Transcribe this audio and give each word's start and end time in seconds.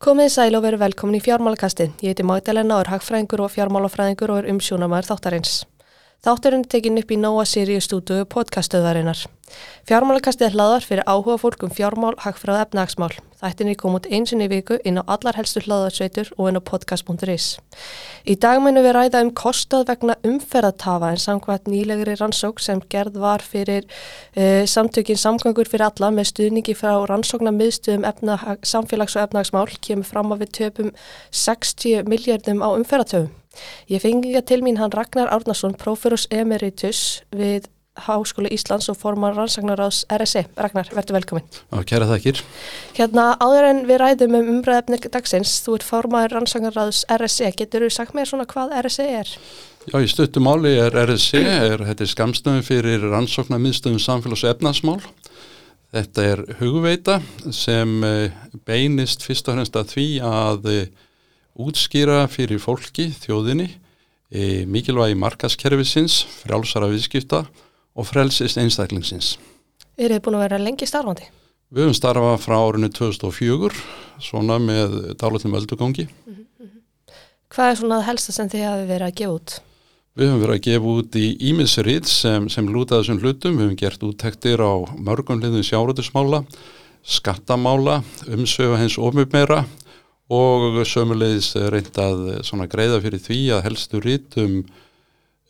Komið 0.00 0.30
sæl 0.32 0.54
og 0.56 0.62
veru 0.64 0.78
velkomin 0.80 1.18
í 1.18 1.20
fjármálakastið. 1.20 1.90
Ég 2.00 2.14
heiti 2.14 2.24
Magdalena 2.24 2.78
og 2.78 2.86
er 2.86 2.88
hagfræðingur 2.94 3.42
og 3.44 3.50
fjármálafræðingur 3.52 4.30
og 4.32 4.38
er 4.40 4.46
umsjónamæður 4.48 5.10
þáttarins. 5.10 5.50
Þátturinn 6.20 6.66
er 6.66 6.68
tekin 6.68 7.00
upp 7.00 7.12
í 7.14 7.16
Nóa 7.16 7.46
Sirius 7.48 7.86
stúdu 7.88 8.18
podcastöðarinnar. 8.28 9.22
Fjármálakastið 9.88 10.50
er 10.50 10.52
hlaðar 10.52 10.84
fyrir 10.84 11.06
áhuga 11.08 11.38
fólk 11.40 11.64
um 11.64 11.72
fjármál, 11.72 12.12
hagfræð 12.20 12.58
og 12.58 12.64
efnagsmál. 12.66 13.14
Þættin 13.40 13.70
er 13.72 13.78
komið 13.80 14.08
einsinni 14.12 14.50
viku 14.52 14.76
inn 14.84 15.00
á 15.00 15.08
allar 15.16 15.38
helstu 15.40 15.62
hlaðarsveitur 15.64 16.28
og 16.36 16.50
inn 16.50 16.60
á 16.60 16.62
podcast.is. 16.68 17.46
Í 18.28 18.36
dag 18.36 18.60
mennum 18.60 18.84
við 18.84 18.96
ræða 18.98 19.24
um 19.24 19.32
kostað 19.32 19.88
vegna 19.94 20.18
umferðatafa 20.28 21.14
en 21.14 21.24
samkvæmt 21.24 21.72
nýlegri 21.72 22.20
rannsók 22.20 22.60
sem 22.60 22.84
gerð 22.92 23.16
var 23.24 23.40
fyrir 23.40 23.88
uh, 23.88 24.68
samtökin 24.68 25.16
samgangur 25.24 25.72
fyrir 25.72 25.88
alla 25.88 26.12
með 26.12 26.34
stuðningi 26.34 26.76
frá 26.76 26.98
rannsóknar 27.08 27.56
miðstuðum 27.56 28.04
samfélags- 28.60 29.16
og 29.16 29.24
efnagsmál 29.24 29.68
kemur 29.80 30.12
fram 30.12 30.36
að 30.36 30.44
við 30.44 30.56
töpum 30.60 30.96
60 31.32 32.04
miljardum 32.12 32.60
á 32.60 32.68
umferðatöfum. 32.76 33.39
Ég 33.90 34.02
fengi 34.02 34.32
ekki 34.34 34.46
til 34.46 34.64
mín 34.64 34.78
hann 34.80 34.92
Ragnar 34.94 35.30
Árnarsson, 35.34 35.76
profurus 35.78 36.28
emeritus 36.30 37.22
við 37.34 37.66
Háskóli 38.00 38.48
Íslands 38.54 38.88
og 38.88 38.96
formar 38.96 39.34
rannsagnaráðs 39.36 40.04
RSE. 40.14 40.44
Ragnar, 40.56 40.88
verður 40.94 41.18
velkomin. 41.18 41.48
Já, 41.72 41.80
kæra 41.88 42.06
þakkir. 42.08 42.40
Hérna, 42.96 43.24
áður 43.42 43.66
en 43.70 43.82
við 43.88 44.00
ræðum 44.00 44.36
um 44.38 44.52
umræðefni 44.54 45.00
dagsins, 45.10 45.56
þú 45.64 45.76
ert 45.78 45.86
formar 45.88 46.32
rannsagnaráðs 46.32 47.02
RSE. 47.18 47.50
Getur 47.58 47.84
þú 47.84 47.90
sagt 47.96 48.16
mér 48.16 48.30
svona 48.30 48.46
hvað 48.50 48.76
RSE 48.84 49.08
er? 49.20 49.34
Já, 49.90 49.96
í 49.98 50.08
stuttumáli 50.12 50.76
er 50.80 50.96
RSE, 51.02 51.42
er, 51.42 51.84
þetta 51.90 52.06
er 52.06 52.12
skamstöðum 52.14 52.64
fyrir 52.64 53.04
rannsóknar 53.10 53.60
miðstöðum 53.64 54.00
samfélags- 54.00 54.46
og 54.46 54.54
efnarsmál. 54.54 54.98
Þetta 55.90 56.26
er 56.30 56.44
hugveita 56.60 57.18
sem 57.50 58.04
eh, 58.06 58.42
beinist 58.68 59.24
fyrst 59.26 59.48
og 59.50 59.58
fremst 59.58 59.78
að 59.80 59.94
því 59.96 60.08
að 60.22 60.68
eh, 60.70 61.08
útskýra 61.58 62.24
fyrir 62.30 62.60
fólki, 62.62 63.10
þjóðinni, 63.22 63.68
e, 64.30 64.64
mikilvægi 64.66 65.18
markaskerfisins, 65.18 66.22
frjálsara 66.42 66.90
viðskipta 66.92 67.44
og 67.94 68.06
frelsist 68.06 68.60
einstaklingsins. 68.60 69.36
Er 69.98 70.14
þið 70.14 70.22
búin 70.24 70.38
að 70.38 70.46
vera 70.46 70.60
lengi 70.62 70.88
starfandi? 70.88 71.26
Við 71.70 71.84
höfum 71.84 71.94
starfað 71.94 72.38
frá 72.42 72.56
árinu 72.58 72.88
2004, 72.90 73.82
svona 74.22 74.58
með 74.62 75.14
dálutum 75.20 75.54
öldugangi. 75.54 76.08
Mm 76.26 76.34
-hmm. 76.34 76.70
Hvað 77.50 77.70
er 77.70 77.76
svona 77.76 78.00
helsta 78.02 78.32
sem 78.32 78.48
þið 78.48 78.64
hafi 78.66 78.86
verið 78.86 79.06
að 79.06 79.14
gefa 79.14 79.34
út? 79.34 79.60
Við 80.18 80.26
höfum 80.26 80.40
verið 80.42 80.54
að 80.54 80.64
gefa 80.66 80.86
út 80.86 81.16
í 81.16 81.26
ímisrið 81.50 82.04
sem, 82.06 82.48
sem 82.48 82.66
lútaði 82.68 83.02
þessum 83.02 83.20
hlutum. 83.22 83.56
Við 83.56 83.64
höfum 83.64 83.76
gert 83.76 84.02
úttektir 84.02 84.58
á 84.58 84.72
mörgum 84.98 85.40
hliðum 85.40 85.62
sjárutismála, 85.62 86.44
skattamála, 87.02 88.02
umsöfu 88.26 88.76
hens 88.76 88.98
ofmjöfmeira 88.98 89.64
og 89.64 89.89
sömulegis 90.30 91.54
reyndað 91.56 92.20
eh, 92.36 92.66
greiða 92.70 93.00
fyrir 93.02 93.22
því 93.24 93.40
að 93.56 93.64
helstu 93.66 94.00
rítum 94.04 94.54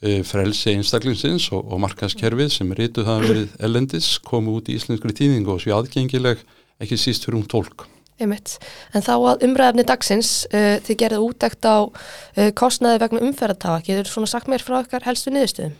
e, 0.01 0.23
frelsi 0.25 0.75
einstaklingsins 0.75 1.51
og, 1.53 1.67
og 1.69 1.83
markaskerfið 1.85 2.53
sem 2.55 2.73
rítu 2.73 3.05
það 3.05 3.27
verið 3.29 3.57
ellendis 3.61 4.19
komu 4.25 4.57
út 4.59 4.71
í 4.73 4.79
íslenskri 4.79 5.13
tíðingu 5.17 5.55
og 5.55 5.61
svo 5.63 5.77
aðgengileg 5.77 6.41
ekki 6.81 6.97
síst 6.97 7.27
fyrir 7.27 7.43
um 7.43 7.47
tólk. 7.49 7.87
Einmitt. 8.21 8.59
En 8.93 9.05
þá 9.05 9.15
að 9.17 9.45
umræðafni 9.47 9.85
dagsins 9.89 10.33
uh, 10.53 10.77
þið 10.85 10.99
gerðu 11.05 11.29
útækt 11.31 11.65
á 11.65 11.89
uh, 11.89 12.51
kostnaði 12.57 13.01
vegna 13.01 13.23
umferðartafa, 13.25 13.85
getur 13.87 14.09
þú 14.09 14.17
svona 14.17 14.33
sagt 14.35 14.51
mér 14.53 14.65
frá 14.65 14.81
okkar 14.83 15.07
helstu 15.09 15.33
niðurstöðum? 15.33 15.77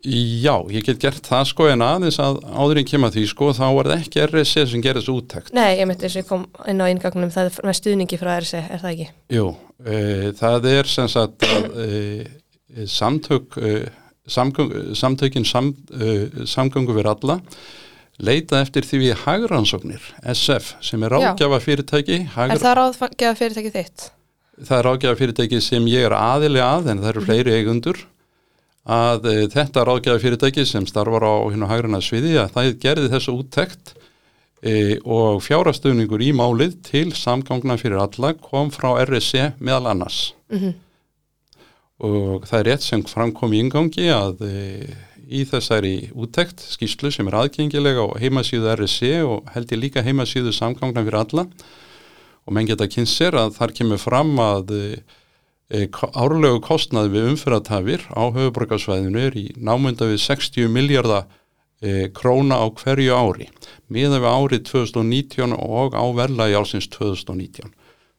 Já, 0.00 0.54
ég 0.72 0.84
get 0.86 1.00
gert 1.02 1.26
það 1.28 1.42
sko 1.50 1.66
en 1.68 1.82
aðeins 1.84 2.16
að 2.24 2.38
áðurinn 2.48 2.86
kemur 2.88 3.10
því 3.12 3.24
sko 3.28 3.50
þá 3.52 3.64
var 3.76 3.88
það 3.90 3.98
ekki 3.98 4.22
RSC 4.24 4.62
sem 4.70 4.84
gerði 4.84 5.02
þessu 5.02 5.16
úttækt. 5.18 5.50
Nei, 5.52 5.74
ég 5.76 5.88
myndi 5.90 6.06
þess 6.06 6.16
að 6.16 6.22
ég 6.22 6.28
kom 6.30 6.46
inn 6.72 6.80
á 6.80 6.88
eingangunum 6.88 7.32
það 7.34 7.50
er 7.60 7.76
stuðningi 7.76 8.18
frá 8.20 8.30
RSC, 8.38 8.62
er 8.64 8.80
það 8.80 8.94
ekki? 8.94 9.08
Jú, 9.36 9.50
e, 9.84 9.98
það 10.38 10.68
er 10.70 10.88
sem 10.88 11.10
sagt 11.12 11.44
að 11.44 11.66
e, 11.84 11.98
samtök, 12.88 13.58
e, 13.60 13.74
samgöng, 14.24 14.72
samtökin 14.96 15.44
sam, 15.50 15.68
e, 15.92 16.14
samgöngu 16.48 16.96
fyrir 16.96 17.10
alla 17.12 17.36
leita 18.24 18.62
eftir 18.64 18.88
því 18.88 19.02
við 19.02 19.20
hagransóknir, 19.26 20.06
SF, 20.32 20.78
sem 20.84 21.04
er 21.04 21.12
ráðgjafa 21.12 21.58
fyrirtæki. 21.64 22.22
Hagra... 22.38 22.56
Er 22.56 22.62
það 22.64 22.78
ráðgjafa 22.78 23.40
fyrirtæki 23.42 23.74
þitt? 23.76 24.06
Það 24.64 24.78
er 24.78 24.88
ráðgjafa 24.88 25.20
fyrirtæki 25.20 25.60
sem 25.64 25.92
ég 25.92 26.08
er 26.08 26.16
aðili 26.16 26.64
að 26.64 26.90
en 26.94 27.04
það 27.04 27.12
eru 27.12 27.26
fleiri 27.28 27.54
eigundur 27.58 28.02
að 28.88 29.26
e, 29.28 29.34
þetta 29.52 29.84
ráðgjafi 29.84 30.22
fyrirtæki 30.24 30.64
sem 30.68 30.86
starfar 30.88 31.24
á 31.26 31.34
hinn 31.52 31.64
og 31.64 31.72
hægrana 31.72 32.00
sviði 32.00 32.38
að 32.40 32.54
það 32.54 32.70
gerði 32.80 33.10
þessu 33.12 33.34
úttekt 33.36 33.92
e, 34.62 34.98
og 35.04 35.42
fjárastöfningur 35.44 36.22
í 36.24 36.32
málið 36.32 36.78
til 36.88 37.10
samgangna 37.16 37.76
fyrir 37.80 38.00
alla 38.00 38.32
kom 38.40 38.72
frá 38.72 38.94
RSC 39.04 39.60
meðal 39.60 39.92
annars 39.92 40.32
mm 40.48 40.58
-hmm. 40.58 40.74
og 41.98 42.48
það 42.48 42.58
er 42.60 42.66
rétt 42.70 42.82
sem 42.82 43.04
framkom 43.04 43.52
í 43.52 43.60
ingangi 43.60 44.08
að 44.08 44.42
e, 44.48 44.96
í 45.28 45.44
þessari 45.44 46.10
úttekt 46.14 46.60
skýslu 46.60 47.12
sem 47.12 47.28
er 47.28 47.34
aðgengilega 47.34 48.00
á 48.00 48.16
heimasíðu 48.18 48.74
RSC 48.76 49.22
og 49.22 49.44
held 49.54 49.72
ég 49.72 49.78
líka 49.78 50.02
heimasíðu 50.02 50.52
samgangna 50.52 51.04
fyrir 51.04 51.20
alla 51.20 51.46
og 52.46 52.52
menn 52.52 52.66
geta 52.66 52.88
kynst 52.88 53.14
sér 53.14 53.36
að 53.36 53.54
þar 53.54 53.72
kemur 53.72 53.98
fram 53.98 54.38
að 54.38 54.72
E, 54.72 55.02
árlegu 55.70 56.58
kostnaði 56.66 57.12
við 57.14 57.26
umfyrratafir 57.30 58.06
á 58.10 58.26
höfuborgarsvæðinu 58.34 59.20
er 59.22 59.36
í 59.38 59.44
námynda 59.54 60.08
við 60.10 60.18
60 60.24 60.66
miljardar 60.74 61.28
e, 61.78 62.10
króna 62.10 62.58
á 62.58 62.66
hverju 62.74 63.14
ári 63.14 63.46
miða 63.86 64.18
við 64.18 64.30
árið 64.30 64.64
2019 64.66 65.54
og 65.54 65.94
á 65.94 66.04
verðlagi 66.16 66.58
ásins 66.58 66.90
2019. 66.90 67.70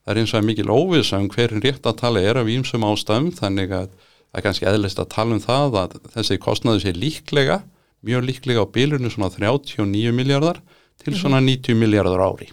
Það 0.01 0.13
er 0.13 0.21
eins 0.21 0.33
og 0.33 0.47
mikil 0.47 0.71
óvisa 0.71 1.19
um 1.19 1.27
hverjum 1.29 1.61
rétt 1.61 1.85
að 1.85 1.99
tala 1.99 2.23
er 2.23 2.39
af 2.39 2.47
ímsum 2.47 2.87
ástæðum 2.87 3.29
þannig 3.35 3.75
að 3.75 3.91
það 3.99 4.39
er 4.39 4.47
kannski 4.47 4.69
eðlist 4.71 5.03
að 5.03 5.11
tala 5.11 5.35
um 5.35 5.43
það 5.43 5.77
að 5.83 5.99
þessi 6.15 6.39
kostnaði 6.41 6.85
sé 6.85 6.95
líklega, 6.95 7.61
mjög 8.01 8.27
líklega 8.31 8.63
á 8.63 8.71
bílunum 8.71 9.11
svona 9.11 9.29
39 9.35 10.15
miljardar 10.15 10.63
til 11.03 11.19
svona 11.19 11.43
90 11.43 11.75
miljardar 11.75 12.23
ári. 12.23 12.47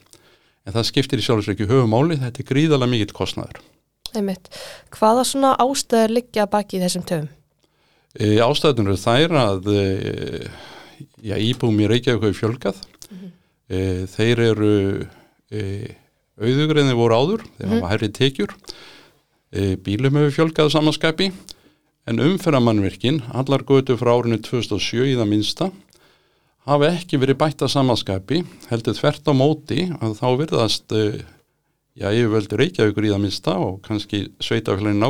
En 0.67 0.75
það 0.75 0.91
skiptir 0.91 1.23
í 1.23 1.25
sjálfsveiki 1.25 1.71
höfumáli, 1.71 2.19
þetta 2.19 2.43
er 2.43 2.49
gríðalega 2.51 2.93
mikill 2.93 3.15
kostnaður. 3.17 3.63
Einmitt. 4.17 4.49
Hvaða 4.95 5.25
svona 5.29 5.55
ástæður 5.61 6.15
liggja 6.17 6.47
baki 6.51 6.81
þessum 6.83 7.05
töfum? 7.09 7.29
E, 8.19 8.39
ástæðunum 8.43 8.93
eru 8.93 9.01
þær 9.03 9.35
að 9.39 9.71
e, 9.75 9.83
já, 11.23 11.37
íbúum 11.37 11.81
í 11.83 11.89
Reykjavík 11.91 12.25
hefur 12.25 12.39
fjölgað. 12.39 12.81
Mm 13.09 13.19
-hmm. 13.19 13.33
e, 13.69 14.07
þeir 14.15 14.45
eru 14.49 14.73
e, 15.51 15.63
auðugreðinni 16.39 16.97
voru 16.97 17.19
áður, 17.19 17.45
þeir 17.59 17.67
mm 17.67 17.73
-hmm. 17.73 17.83
hafa 17.83 17.93
hærri 17.93 18.11
tekjur. 18.13 18.55
E, 19.53 19.77
bílum 19.77 20.17
hefur 20.17 20.37
fjölgað 20.39 20.73
samanskapi 20.73 21.33
en 22.09 22.21
umferðamannverkin, 22.25 23.23
allar 23.37 23.65
götu 23.69 23.97
frá 24.01 24.15
árinu 24.17 24.39
2007 24.41 25.13
í 25.13 25.17
það 25.19 25.29
minsta, 25.29 25.71
hafa 26.69 26.93
ekki 26.97 27.21
verið 27.21 27.41
bætt 27.43 27.65
að 27.65 27.75
samanskapi, 27.75 28.45
heldur 28.71 28.97
þvert 28.97 29.29
á 29.29 29.33
móti 29.37 29.81
að 30.01 30.15
þá 30.21 30.29
verðast 30.41 30.93
e, 30.93 31.25
já, 31.99 32.09
yfirvöldur 32.15 32.63
Reykjavíkur 32.63 33.07
í 33.09 33.13
það 33.13 33.23
minsta 33.25 33.55
og 33.61 33.79
kannski 33.87 34.25
sveitafélagin 34.43 35.03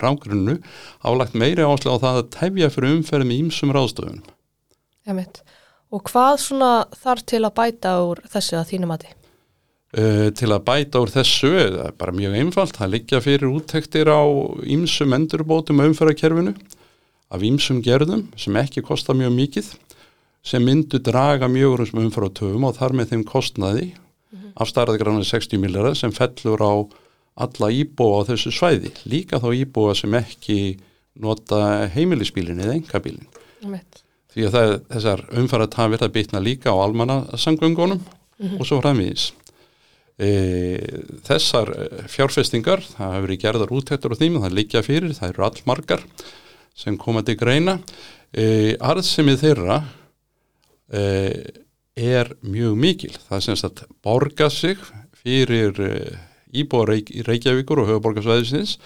rágrunnu 0.00 0.58
álagt 1.06 1.36
meiri 1.38 1.64
áslega 1.64 1.96
á 1.96 2.02
það 2.04 2.20
að 2.20 2.32
tefja 2.36 2.72
fyrir 2.74 2.96
umferð 2.98 3.28
með 3.28 3.42
ímsum 3.44 3.74
ráðstöfunum. 3.74 4.24
Já, 5.06 5.14
mitt. 5.16 5.42
Og 5.94 6.02
hvað 6.10 6.40
svona 6.42 6.70
þarf 6.98 7.26
til 7.30 7.42
að 7.46 7.54
bæta 7.56 7.94
úr 8.04 8.20
þessu 8.30 8.58
að 8.60 8.68
þínum 8.72 8.94
aði? 8.96 9.12
Uh, 9.96 10.28
til 10.36 10.50
að 10.50 10.64
bæta 10.66 11.00
úr 11.00 11.12
þessu, 11.14 11.52
það 11.56 11.82
er 11.86 11.94
bara 11.96 12.16
mjög 12.16 12.38
einfalt, 12.40 12.76
það 12.76 12.92
liggja 12.92 13.22
fyrir 13.24 13.52
úttektir 13.52 14.10
á 14.12 14.20
ímsum 14.66 15.14
endurbótum 15.16 15.80
umferðarkerfinu 15.86 16.56
af 17.32 17.42
ímsum 17.42 17.80
gerðum 17.82 18.26
sem 18.38 18.56
ekki 18.60 18.84
kostar 18.84 19.16
mjög 19.18 19.32
mikið 19.38 19.70
sem 20.46 20.62
myndu 20.62 21.00
draga 21.02 21.48
mjög 21.50 21.86
um 21.88 22.02
umferðartöfum 22.04 22.66
og 22.68 22.76
þar 22.76 22.94
með 22.98 23.14
þeim 23.14 23.24
kostnaði 23.26 23.86
af 24.56 24.70
starðagránu 24.70 25.24
60 25.24 25.60
millara 25.60 25.94
sem 25.94 26.12
fellur 26.12 26.62
á 26.62 26.74
alla 27.36 27.70
íbúa 27.70 28.24
á 28.24 28.28
þessu 28.32 28.52
svæði, 28.54 28.92
líka 29.04 29.40
þá 29.42 29.50
íbúa 29.54 29.94
sem 29.94 30.14
ekki 30.16 30.78
nota 31.20 31.88
heimilisbílinn 31.92 32.62
eða 32.64 32.76
engabílinn. 32.78 33.28
Því 34.32 34.46
að 34.46 34.54
það, 34.56 34.70
þessar 34.92 35.24
umfæra 35.40 35.66
tafir 35.72 36.00
það 36.02 36.14
bitna 36.16 36.40
líka 36.44 36.72
á 36.72 36.76
almanna 36.76 37.18
sangöngunum 37.36 38.00
mm 38.00 38.48
-hmm. 38.48 38.60
og 38.60 38.66
svo 38.66 38.80
framvís. 38.80 39.32
E, 40.16 40.28
þessar 41.24 41.72
fjárfestingar, 42.08 42.80
það 42.80 43.12
hefur 43.12 43.26
verið 43.26 43.42
gerðar 43.44 43.72
útættur 43.72 44.12
á 44.16 44.20
þým, 44.20 44.40
það 44.40 44.56
líkja 44.56 44.82
fyrir, 44.82 45.12
það 45.12 45.28
eru 45.28 45.44
allmargar 45.44 46.02
sem 46.74 46.96
koma 46.96 47.22
til 47.22 47.36
greina. 47.36 47.78
E, 48.32 48.76
arðsemið 48.80 49.40
þeirra 49.40 49.84
e, 50.92 51.02
er 51.96 52.30
mjög 52.44 52.76
mikil. 52.78 53.12
Það 53.26 53.44
semst 53.46 53.66
að 53.66 53.84
borga 54.04 54.50
sig 54.52 54.80
fyrir 55.16 55.80
uh, 55.80 56.18
íbúar 56.54 56.92
Reykj 56.92 57.24
Reykjavíkur 57.26 57.80
og 57.82 57.90
höfuborgarsvæðisins 57.90 58.76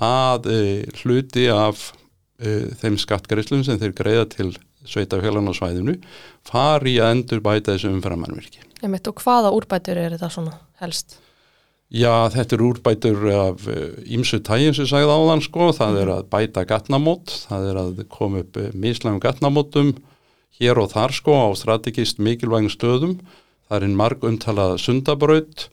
að 0.00 0.50
uh, 0.52 0.98
hluti 1.00 1.48
af 1.52 1.90
uh, 1.90 2.68
þeim 2.82 3.00
skattgreislum 3.00 3.64
sem 3.66 3.80
þeir 3.80 3.96
greiða 3.96 4.28
til 4.36 4.52
sveitafélagan 4.88 5.50
á 5.50 5.54
svæðinu 5.56 5.96
fari 6.46 6.98
að 7.00 7.16
endur 7.16 7.42
bæta 7.44 7.74
þessu 7.74 7.90
umframannverki. 7.94 8.62
Og 8.80 9.24
hvaða 9.24 9.50
úrbætur 9.52 9.98
er 10.00 10.14
þetta 10.14 10.30
svona 10.32 10.54
helst? 10.80 11.18
Já, 11.90 12.30
þetta 12.32 12.54
er 12.56 12.62
úrbætur 12.64 13.26
af 13.34 13.66
ímsu 14.06 14.38
tægin 14.46 14.76
sem 14.76 14.86
sagði 14.88 15.10
áðan 15.10 15.42
sko, 15.44 15.72
það 15.76 15.98
er 16.00 16.12
að 16.14 16.28
bæta 16.32 16.62
gatnamót, 16.68 17.34
það 17.50 17.66
er 17.66 17.80
að 17.80 18.00
koma 18.14 18.44
upp 18.44 18.60
mislægum 18.78 19.20
gatnamótum 19.20 19.90
hér 20.58 20.80
og 20.82 20.90
þar 20.94 21.14
sko 21.14 21.36
á 21.36 21.48
strategist 21.58 22.18
mikilvægum 22.22 22.72
stöðum, 22.72 23.18
það 23.68 23.76
er 23.76 23.86
einn 23.86 23.98
marg 23.98 24.24
umtalað 24.26 24.78
sundabraut, 24.82 25.68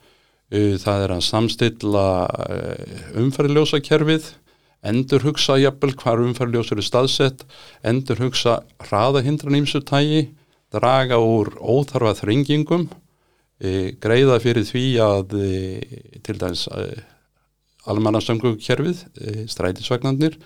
það 0.51 1.05
er 1.05 1.15
að 1.15 1.25
samstilla 1.27 2.05
umferðljósakerfið, 3.19 4.29
endur 4.87 5.25
hugsa 5.25 5.57
jafnvel 5.59 5.95
hvar 5.99 6.21
umferðljós 6.23 6.71
eru 6.75 6.85
staðsett, 6.85 7.43
endur 7.83 8.21
hugsa 8.21 8.61
hraðahindran 8.85 9.59
ímsu 9.63 9.81
tægi, 9.83 10.29
draga 10.71 11.19
úr 11.23 11.55
óþarfa 11.57 12.13
þringingum, 12.21 12.87
greiða 14.03 14.37
fyrir 14.43 14.67
því 14.67 14.87
að 15.01 15.37
til 16.23 16.37
dæmis 16.37 16.67
almannastöngugkerfið, 17.87 19.03
e, 19.21 19.45
strætisvagnarnir, 19.47 20.37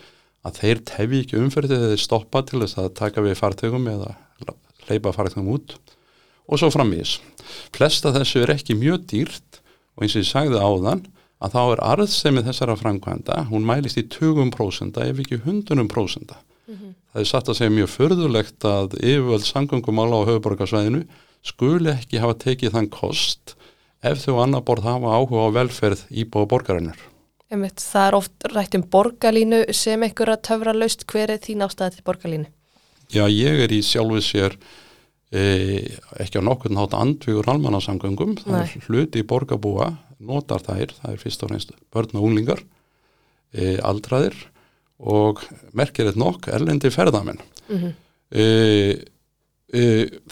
að 0.48 0.60
þeir 0.62 0.84
tefi 0.90 1.22
ekki 1.24 1.40
umferðið 1.42 1.78
eða 1.78 1.94
þeir 1.94 2.04
stoppa 2.06 2.44
til 2.48 2.62
þess 2.64 2.80
að 2.82 2.94
taka 2.98 3.24
við 3.26 3.40
fartegum 3.40 3.88
eða 3.92 4.14
leipa 4.90 5.14
fartegum 5.14 5.52
út 5.54 5.76
og 6.52 6.60
svo 6.60 6.72
framvís. 6.74 7.20
Flesta 7.76 8.12
þessu 8.16 8.44
er 8.44 8.56
ekki 8.56 8.78
mjög 8.78 9.06
dýrt 9.12 9.62
og 9.96 10.06
eins 10.06 10.16
og 10.16 10.24
ég 10.24 10.30
sagði 10.30 10.62
áðan 10.62 11.04
að 11.42 11.56
þá 11.56 11.62
er 11.64 11.84
arðsemið 11.90 12.48
þessara 12.50 12.78
framkvæmda, 12.78 13.38
hún 13.50 13.66
mælist 13.66 13.98
í 13.98 14.06
20% 14.06 15.00
ef 15.02 15.22
ekki 15.24 15.40
100%. 15.42 16.36
Mm 16.68 16.76
-hmm. 16.76 16.94
Það 17.12 17.22
er 17.22 17.30
satt 17.30 17.50
að 17.50 17.58
segja 17.58 17.78
mjög 17.78 17.90
förðulegt 17.90 18.66
að 18.66 18.98
yfirvöld 19.02 19.46
sangöngumála 19.46 20.22
á 20.22 20.28
höfuborgarsvæðinu 20.30 21.06
skuli 21.44 21.90
ekki 21.90 22.22
hafa 22.22 22.38
tekið 22.46 22.74
þann 22.76 22.90
kost 22.90 23.56
ef 24.04 24.26
þau 24.26 24.42
annar 24.44 24.62
borð 24.62 24.84
hafa 24.84 25.16
áhuga 25.18 25.46
á 25.46 25.50
velferð 25.58 26.06
íbúa 26.10 26.46
borgarinnar. 26.46 27.11
Einmitt, 27.52 27.82
það 27.84 28.06
er 28.08 28.16
oft 28.16 28.46
rætt 28.54 28.76
um 28.78 28.84
borgarlínu 28.94 29.66
sem 29.76 30.04
einhver 30.06 30.30
að 30.32 30.44
töfra 30.48 30.72
laust 30.76 31.04
hver 31.10 31.34
er 31.34 31.40
þín 31.44 31.66
ástæði 31.66 31.98
til 31.98 32.06
borgarlínu? 32.08 32.48
Já, 33.12 33.26
ég 33.28 33.66
er 33.66 33.74
í 33.76 33.82
sjálfu 33.84 34.22
sér 34.24 34.56
e, 35.36 35.42
ekki 36.24 36.40
á 36.40 36.48
nokkurn 36.48 36.80
hát 36.80 36.96
andvigur 36.96 37.50
almannasangöngum, 37.52 38.38
það 38.40 38.56
Nei. 38.56 38.62
er 38.64 38.86
hluti 38.88 39.20
í 39.20 39.28
borgarbúa, 39.28 39.90
notar 40.24 40.64
þær, 40.64 40.94
það 41.02 41.10
er 41.12 41.20
fyrst 41.26 41.44
og 41.44 41.52
reynst 41.52 41.74
börn 41.92 42.16
og 42.16 42.30
unglingar, 42.30 42.64
e, 43.52 43.76
aldraðir 43.84 44.38
og 45.02 45.44
merkir 45.76 46.08
þetta 46.08 46.24
nokk 46.24 46.48
erlendi 46.56 46.94
ferðamenn. 46.94 47.44
Mm 47.68 47.82
-hmm. 47.82 47.92
e, 48.32 48.48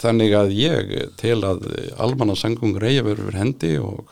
þannig 0.00 0.32
að 0.40 0.56
ég 0.56 0.96
tel 1.20 1.44
að 1.44 1.68
almannasangöng 2.00 2.80
reyja 2.80 3.04
verið 3.04 3.28
fyrir 3.28 3.40
hendi 3.40 3.76
og 3.76 4.08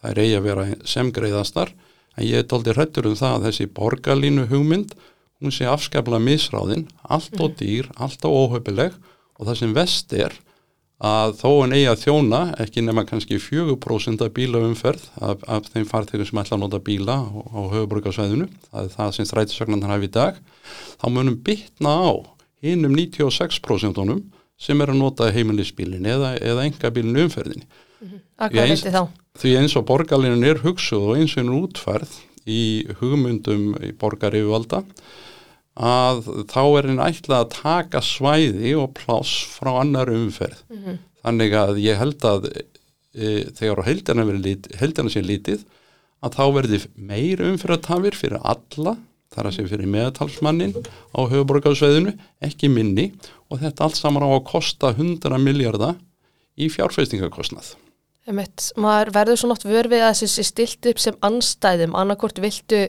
það 0.00 0.16
reyja 0.16 0.40
vera 0.40 0.66
sem 0.88 1.12
greiðastar 1.12 1.76
en 2.16 2.26
ég 2.26 2.42
er 2.42 2.48
tóldi 2.50 2.74
hrettur 2.74 3.08
um 3.10 3.16
það 3.18 3.36
að 3.36 3.48
þessi 3.48 3.70
borgarlínu 3.76 4.46
hugmynd 4.50 4.94
hún 5.40 5.54
sé 5.54 5.66
afskaplega 5.68 6.20
misráðinn, 6.22 6.86
allt 7.02 7.36
og 7.40 7.56
dýr, 7.60 7.88
allt 7.96 8.24
og 8.28 8.36
óhaupileg 8.44 8.96
og 9.38 9.48
það 9.48 9.60
sem 9.62 9.76
vest 9.76 10.12
er 10.12 10.34
að 11.00 11.38
þó 11.40 11.50
en 11.64 11.72
eigi 11.72 11.86
að 11.88 12.02
þjóna 12.02 12.40
ekki 12.60 12.82
nema 12.84 13.06
kannski 13.08 13.38
4% 13.40 14.24
af 14.26 14.34
bílaumferð 14.36 15.06
af, 15.16 15.46
af 15.48 15.70
þeim 15.72 15.86
farþegum 15.88 16.28
sem 16.28 16.40
ætla 16.42 16.58
að 16.58 16.64
nota 16.66 16.80
bíla 16.84 17.16
á, 17.24 17.28
á 17.32 17.60
höfuborgarsvæðinu, 17.72 18.50
það 18.68 18.82
er 18.84 18.92
það 18.98 19.14
sem 19.16 19.28
strætisögnan 19.30 19.86
hafi 19.88 20.10
í 20.10 20.12
dag, 20.12 20.42
þá 21.00 21.06
munum 21.08 21.38
bytna 21.46 21.94
á 22.04 22.12
hinnum 22.60 22.92
96% 22.98 24.20
sem 24.60 24.84
er 24.84 24.92
að 24.92 25.00
nota 25.00 25.30
heimilisbílin 25.32 26.04
eða, 26.04 26.34
eða 26.36 26.66
engabílinu 26.68 27.24
umferðinni. 27.24 27.64
-hmm. 28.00 28.20
Akkur 28.38 28.68
veitir 28.68 28.94
þá? 28.94 29.02
Því 29.40 29.56
eins 29.60 29.76
og 29.76 29.86
borgarlinun 29.86 30.44
er 30.44 30.62
hugsuð 30.64 31.08
og 31.10 31.16
eins 31.16 31.36
og 31.36 31.44
einu 31.44 31.62
útfærð 31.64 32.12
í 32.46 32.62
hugmyndum 33.00 33.74
í 33.84 33.92
borgarífuvalda 33.92 34.84
að 35.80 36.24
þá 36.50 36.62
er 36.78 36.88
einn 36.90 37.04
ætlað 37.04 37.44
að 37.44 37.52
taka 37.56 38.00
svæði 38.04 38.74
og 38.76 38.94
pláss 38.98 39.44
frá 39.54 39.80
annar 39.80 40.10
umferð. 40.10 40.64
Mm 40.68 40.78
-hmm. 40.84 40.98
Þannig 41.22 41.52
að 41.52 41.78
ég 41.78 41.98
held 41.98 42.24
að 42.24 42.48
e, 43.14 43.44
þegar 43.54 43.80
á 43.80 43.88
heldina 43.88 45.10
sé 45.10 45.22
lítið 45.22 45.64
að 46.20 46.34
þá 46.36 46.44
verði 46.52 46.80
meir 46.96 47.40
umferðatafir 47.40 48.14
fyrir 48.14 48.40
alla 48.42 48.96
þar 49.30 49.46
að 49.46 49.54
sé 49.54 49.66
fyrir 49.68 49.86
meðtalsmannin 49.86 50.74
á 51.14 51.20
höfuborgarsveðinu, 51.22 52.16
ekki 52.42 52.68
minni 52.68 53.12
og 53.48 53.60
þetta 53.62 53.86
allt 53.86 53.96
saman 53.96 54.26
á 54.26 54.30
að 54.34 54.46
kosta 54.50 54.90
100 54.90 55.38
miljardar 55.38 55.94
í 56.58 56.68
fjárfæstingakostnað. 56.68 57.76
Maður 58.28 59.08
verður 59.14 59.38
svo 59.40 59.48
nátt 59.48 59.62
vörfið 59.64 60.02
að 60.04 60.18
þessi 60.18 60.42
stilt 60.44 60.86
upp 60.90 60.98
sem 61.00 61.14
anstæðum, 61.24 61.94
annarkort 61.96 62.36
viltu 62.42 62.82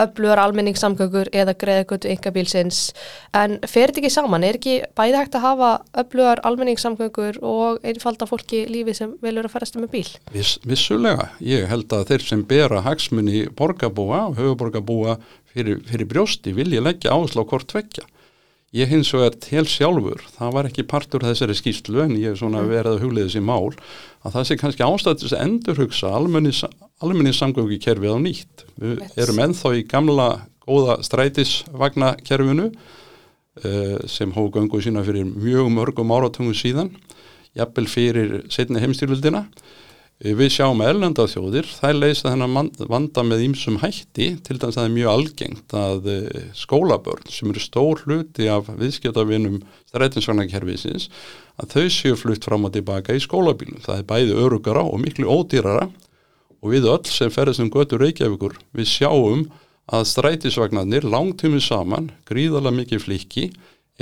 öflugar 0.00 0.40
almenningssamgöngur 0.40 1.28
eða 1.36 1.52
greiðagötu 1.60 2.08
yngabílsins, 2.14 2.94
en 3.36 3.58
fer 3.68 3.92
þetta 3.92 4.00
ekki 4.00 4.12
saman? 4.14 4.46
Er 4.48 4.56
ekki 4.56 4.78
bæði 4.96 5.20
hægt 5.20 5.36
að 5.36 5.44
hafa 5.44 5.70
öflugar 6.02 6.40
almenningssamgöngur 6.48 7.36
og 7.44 7.84
einfalda 7.84 8.30
fólki 8.30 8.64
lífi 8.72 8.96
sem 8.96 9.12
velur 9.20 9.50
að 9.50 9.58
ferast 9.58 9.76
um 9.76 9.84
með 9.84 9.98
bíl? 9.98 10.06
Viss, 10.32 10.56
vissulega, 10.64 11.28
ég 11.44 11.68
held 11.68 11.92
að 11.92 12.08
þeir 12.14 12.28
sem 12.32 12.48
bera 12.48 12.80
hagsmunni 12.88 13.44
borgarbúa, 13.60 14.30
höfuborgarbúa 14.40 15.18
fyrir, 15.52 15.84
fyrir 15.84 16.08
brjósti 16.08 16.56
vilja 16.56 16.80
leggja 16.80 17.12
áherslu 17.12 17.44
á 17.44 17.48
hvort 17.52 17.68
tvekja. 17.68 18.08
Ég 18.76 18.90
hins 18.90 19.08
vegar 19.14 19.36
til 19.40 19.64
sjálfur, 19.64 20.20
það 20.34 20.50
var 20.52 20.66
ekki 20.68 20.84
partur 20.88 21.24
þessari 21.24 21.54
skýrslu 21.56 22.02
en 22.04 22.16
ég 22.20 22.34
er 22.34 22.36
svona 22.36 22.60
mm. 22.60 22.68
verið 22.68 22.90
að 22.92 23.04
huglega 23.06 23.30
þessi 23.30 23.40
mál 23.48 23.70
að 24.20 24.34
það 24.34 24.44
sé 24.44 24.58
kannski 24.60 24.84
ástæðis 24.84 25.32
að 25.32 25.44
endurhugsa 25.46 26.10
almenni 26.12 27.32
samgöngu 27.32 27.78
kerfið 27.80 28.12
á 28.12 28.18
nýtt. 28.20 28.66
Við 28.76 29.00
Let's. 29.00 29.16
erum 29.24 29.40
ennþá 29.46 29.72
í 29.78 29.86
gamla 29.88 30.28
góða 30.68 30.98
strætisvagnakerfinu 31.08 32.68
uh, 32.68 33.96
sem 34.04 34.36
hóðu 34.36 34.58
göngu 34.58 34.84
sína 34.84 35.06
fyrir 35.06 35.24
mjög 35.32 35.72
mörgum 35.72 36.12
áratungum 36.12 36.52
síðan, 36.52 36.92
jafnvel 37.56 37.88
fyrir 37.88 38.40
setni 38.52 38.84
heimstýrvildina 38.84 39.46
Eh, 39.48 39.87
við 40.18 40.50
sjáum 40.50 40.80
erlenda 40.82 41.28
þjóðir, 41.30 41.68
þær 41.78 41.98
leysa 42.00 42.32
þennan 42.32 42.70
vanda 42.90 43.22
með 43.22 43.44
ímsum 43.46 43.76
hætti, 43.78 44.32
til 44.42 44.56
dæmis 44.58 44.74
að 44.74 44.80
það 44.80 44.88
er 44.88 44.94
mjög 44.96 45.10
algengt 45.12 45.74
að 45.78 46.08
eh, 46.10 46.40
skólabörn 46.58 47.30
sem 47.30 47.52
eru 47.52 47.62
stór 47.62 48.02
hluti 48.02 48.48
af 48.50 48.66
viðskjötavinum 48.80 49.60
strætinsvagnakerfisins, 49.92 51.06
að 51.62 51.76
þau 51.76 51.86
séu 51.94 52.18
flutt 52.18 52.48
fram 52.48 52.66
og 52.66 52.74
tilbaka 52.74 53.14
í 53.14 53.22
skólabílum. 53.22 53.78
Það 53.84 54.02
er 54.02 54.08
bæði 54.10 54.34
örugara 54.42 54.82
og 54.82 54.98
miklu 55.04 55.30
ódýrara 55.30 55.86
og 56.58 56.74
við 56.74 56.90
öll 56.90 57.06
sem 57.06 57.30
ferðast 57.30 57.62
um 57.62 57.70
götu 57.70 58.00
Reykjavíkur, 58.02 58.58
við 58.74 58.90
sjáum 58.90 59.46
að 59.88 60.08
strætisvagnarnir 60.10 61.06
langtímið 61.06 61.62
saman, 61.68 62.10
gríðarlega 62.28 62.80
mikið 62.82 63.04
flikki, 63.06 63.46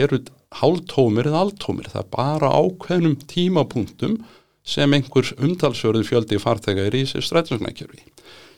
eru 0.01 0.23
hálftómir 0.57 1.29
eða 1.29 1.45
alltómir. 1.45 1.93
Það 1.93 2.03
er 2.03 2.11
bara 2.17 2.57
ákveðnum 2.57 3.21
tímapunktum 3.29 4.19
sem 4.67 4.97
einhver 4.97 5.31
umtalsverðu 5.39 6.05
fjöldi 6.09 6.41
fartega 6.43 6.87
er 6.87 6.97
í 6.99 7.05
sér 7.09 7.25
strætisvagnarkjörfi. 7.25 8.03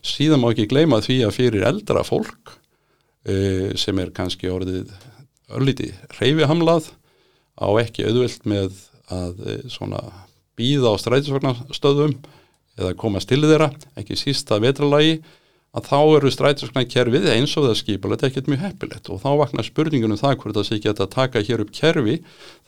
Síðan 0.07 0.43
má 0.43 0.51
ekki 0.53 0.69
gleyma 0.71 1.03
því 1.05 1.21
að 1.27 1.37
fyrir 1.37 1.67
eldra 1.69 2.05
fólk 2.07 2.55
uh, 2.55 3.75
sem 3.77 3.99
er 4.01 4.15
kannski 4.17 4.51
orðið 4.53 4.95
örlíti 5.53 5.93
reyfihamlað 6.19 6.91
á 7.59 7.69
ekki 7.81 8.07
auðvilt 8.09 8.45
með 8.49 8.73
að 9.09 9.39
svona 9.73 10.03
býða 10.59 10.93
á 10.93 11.01
strætisvagnarstöðum 11.01 12.17
eða 12.79 12.95
komast 12.99 13.31
til 13.31 13.43
þeirra, 13.43 13.73
ekki 13.99 14.17
sísta 14.19 14.59
vetralagi, 14.63 15.19
að 15.77 15.89
þá 15.91 15.99
eru 16.17 16.31
strætisvagnarkerfið 16.33 17.29
eins 17.35 17.53
og 17.61 17.67
það 17.69 17.79
skipulegt 17.83 18.25
ekkert 18.29 18.49
mjög 18.49 18.63
heppilegt 18.65 19.11
og 19.13 19.21
þá 19.23 19.29
vaknar 19.43 19.67
spurningunum 19.67 20.21
það 20.21 20.39
hvort 20.41 20.57
það 20.57 20.67
sé 20.67 20.79
ekki 20.79 20.93
að 20.95 21.03
taka 21.13 21.43
hér 21.45 21.63
upp 21.65 21.73
kerfi 21.77 22.17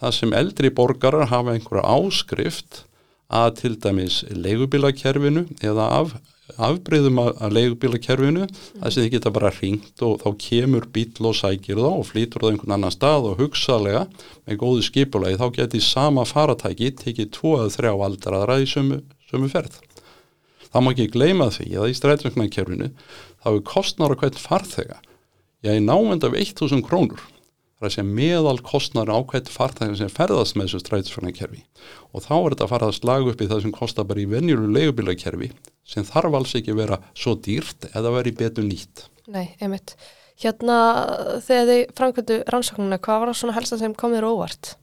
það 0.03 0.17
sem 0.19 0.35
eldri 0.37 0.73
borgarar 0.77 1.31
hafa 1.31 1.55
einhverja 1.57 1.95
áskrift 1.97 2.83
að 3.31 3.51
til 3.61 3.73
dæmis 3.79 4.21
leigubílakerfinu 4.35 5.45
eða 5.63 5.87
af, 6.01 6.15
afbreyðum 6.59 7.21
að 7.23 7.55
leigubílakerfinu 7.57 8.47
mm. 8.47 8.55
þess 8.81 8.99
að 8.99 9.05
þið 9.05 9.13
geta 9.15 9.33
bara 9.37 9.53
ringt 9.55 10.05
og 10.07 10.17
þá 10.25 10.29
kemur 10.45 10.89
bíl 10.95 11.29
og 11.31 11.37
sækir 11.39 11.79
þá 11.79 11.91
og 11.91 12.09
flýtur 12.11 12.45
það 12.45 12.55
einhvern 12.55 12.77
annan 12.79 12.95
stað 12.95 13.31
og 13.31 13.43
hugsalega 13.43 14.07
með 14.45 14.61
góðu 14.65 14.87
skipulagi 14.89 15.41
þá 15.41 15.47
geti 15.61 15.83
sama 15.85 16.27
faratæki 16.27 16.93
tekið 16.99 17.31
tvo 17.39 17.57
eða 17.61 17.75
þrjá 17.77 17.93
aldraðra 18.09 18.59
í 18.63 18.69
sömu, 18.71 19.03
sömu 19.31 19.51
ferð. 19.53 19.79
Það 20.71 20.85
má 20.87 20.93
ekki 20.93 21.11
gleyma 21.15 21.51
því 21.55 21.69
að 21.79 21.91
í 21.91 21.99
stræðrögnarkerfinu 21.99 22.91
þá 23.43 23.49
er 23.55 23.63
kostnára 23.67 24.19
hvert 24.19 24.39
farþega 24.39 25.01
já 25.65 25.75
í 25.77 25.83
námend 25.85 26.25
af 26.25 26.37
1000 26.37 26.83
krónur 26.87 27.23
það 27.81 27.87
er 27.87 27.89
að 27.89 27.95
segja 27.95 28.15
meðal 28.21 28.59
kostnar 28.61 29.09
ákveðt 29.09 29.49
fartæðin 29.49 29.97
sem 29.97 30.11
ferðast 30.13 30.57
með 30.59 30.67
þessu 30.69 30.81
strætisvagnakerfi 30.83 31.63
og 32.13 32.25
þá 32.27 32.35
er 32.37 32.53
þetta 32.53 32.67
að 32.67 32.73
fara 32.75 32.89
að 32.91 32.99
slaga 32.99 33.33
upp 33.33 33.41
í 33.41 33.49
það 33.49 33.63
sem 33.65 33.73
kostar 33.73 34.09
bara 34.11 34.21
í 34.21 34.27
venjulu 34.29 34.69
leigubilakerfi 34.75 35.49
sem 35.89 36.05
þarf 36.05 36.37
alls 36.37 36.53
ekki 36.61 36.75
að 36.75 36.83
vera 36.83 37.01
svo 37.17 37.35
dýrt 37.41 37.89
eða 37.95 38.13
veri 38.19 38.35
betur 38.37 38.67
nýtt. 38.69 39.07
Nei, 39.33 39.57
einmitt. 39.63 39.97
Hérna 40.41 40.77
þegar 41.45 41.71
þið 41.71 41.83
framkvöndu 41.97 42.39
rannsóknuna, 42.53 43.01
hvað 43.01 43.23
var 43.23 43.33
það 43.33 43.41
svona 43.41 43.57
helst 43.57 43.77
að 43.77 43.83
sem 43.87 43.97
komir 43.97 44.29
óvart? 44.29 44.75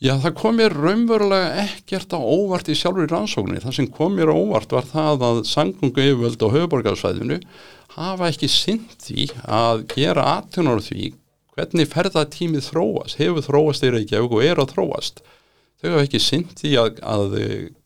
Já, 0.00 0.14
það 0.16 0.32
kom 0.38 0.54
mér 0.56 0.72
raunverulega 0.72 1.64
ekkert 1.66 2.14
á 2.16 2.20
óvart 2.24 2.70
í 2.72 2.74
sjálfur 2.78 3.04
í 3.04 3.10
rannsóknir. 3.10 3.60
Það 3.60 3.74
sem 3.76 3.88
kom 3.92 4.14
mér 4.16 4.30
á 4.32 4.36
óvart 4.40 4.70
var 4.72 4.86
það 4.88 5.24
að 5.26 5.40
sangungu 5.50 6.00
yfirvöld 6.00 6.40
á 6.40 6.48
höfuborgarsvæðinu 6.54 7.36
hafa 7.98 8.30
ekki 8.30 8.48
synd 8.48 8.94
því 9.04 9.26
að 9.44 9.82
gera 9.92 10.24
aðtunar 10.38 10.80
því 10.86 11.10
hvernig 11.52 11.90
ferðatímið 11.90 12.64
þróast, 12.70 13.18
hefur 13.20 13.44
þróast 13.44 13.84
í 13.84 13.90
Reykjavík 13.92 14.32
og 14.38 14.46
er 14.46 14.62
að 14.62 14.72
þróast. 14.72 15.20
Þau 15.80 15.90
hafa 15.90 16.06
ekki 16.06 16.22
synd 16.24 16.56
því 16.56 16.72
að, 16.80 17.02
að 17.04 17.36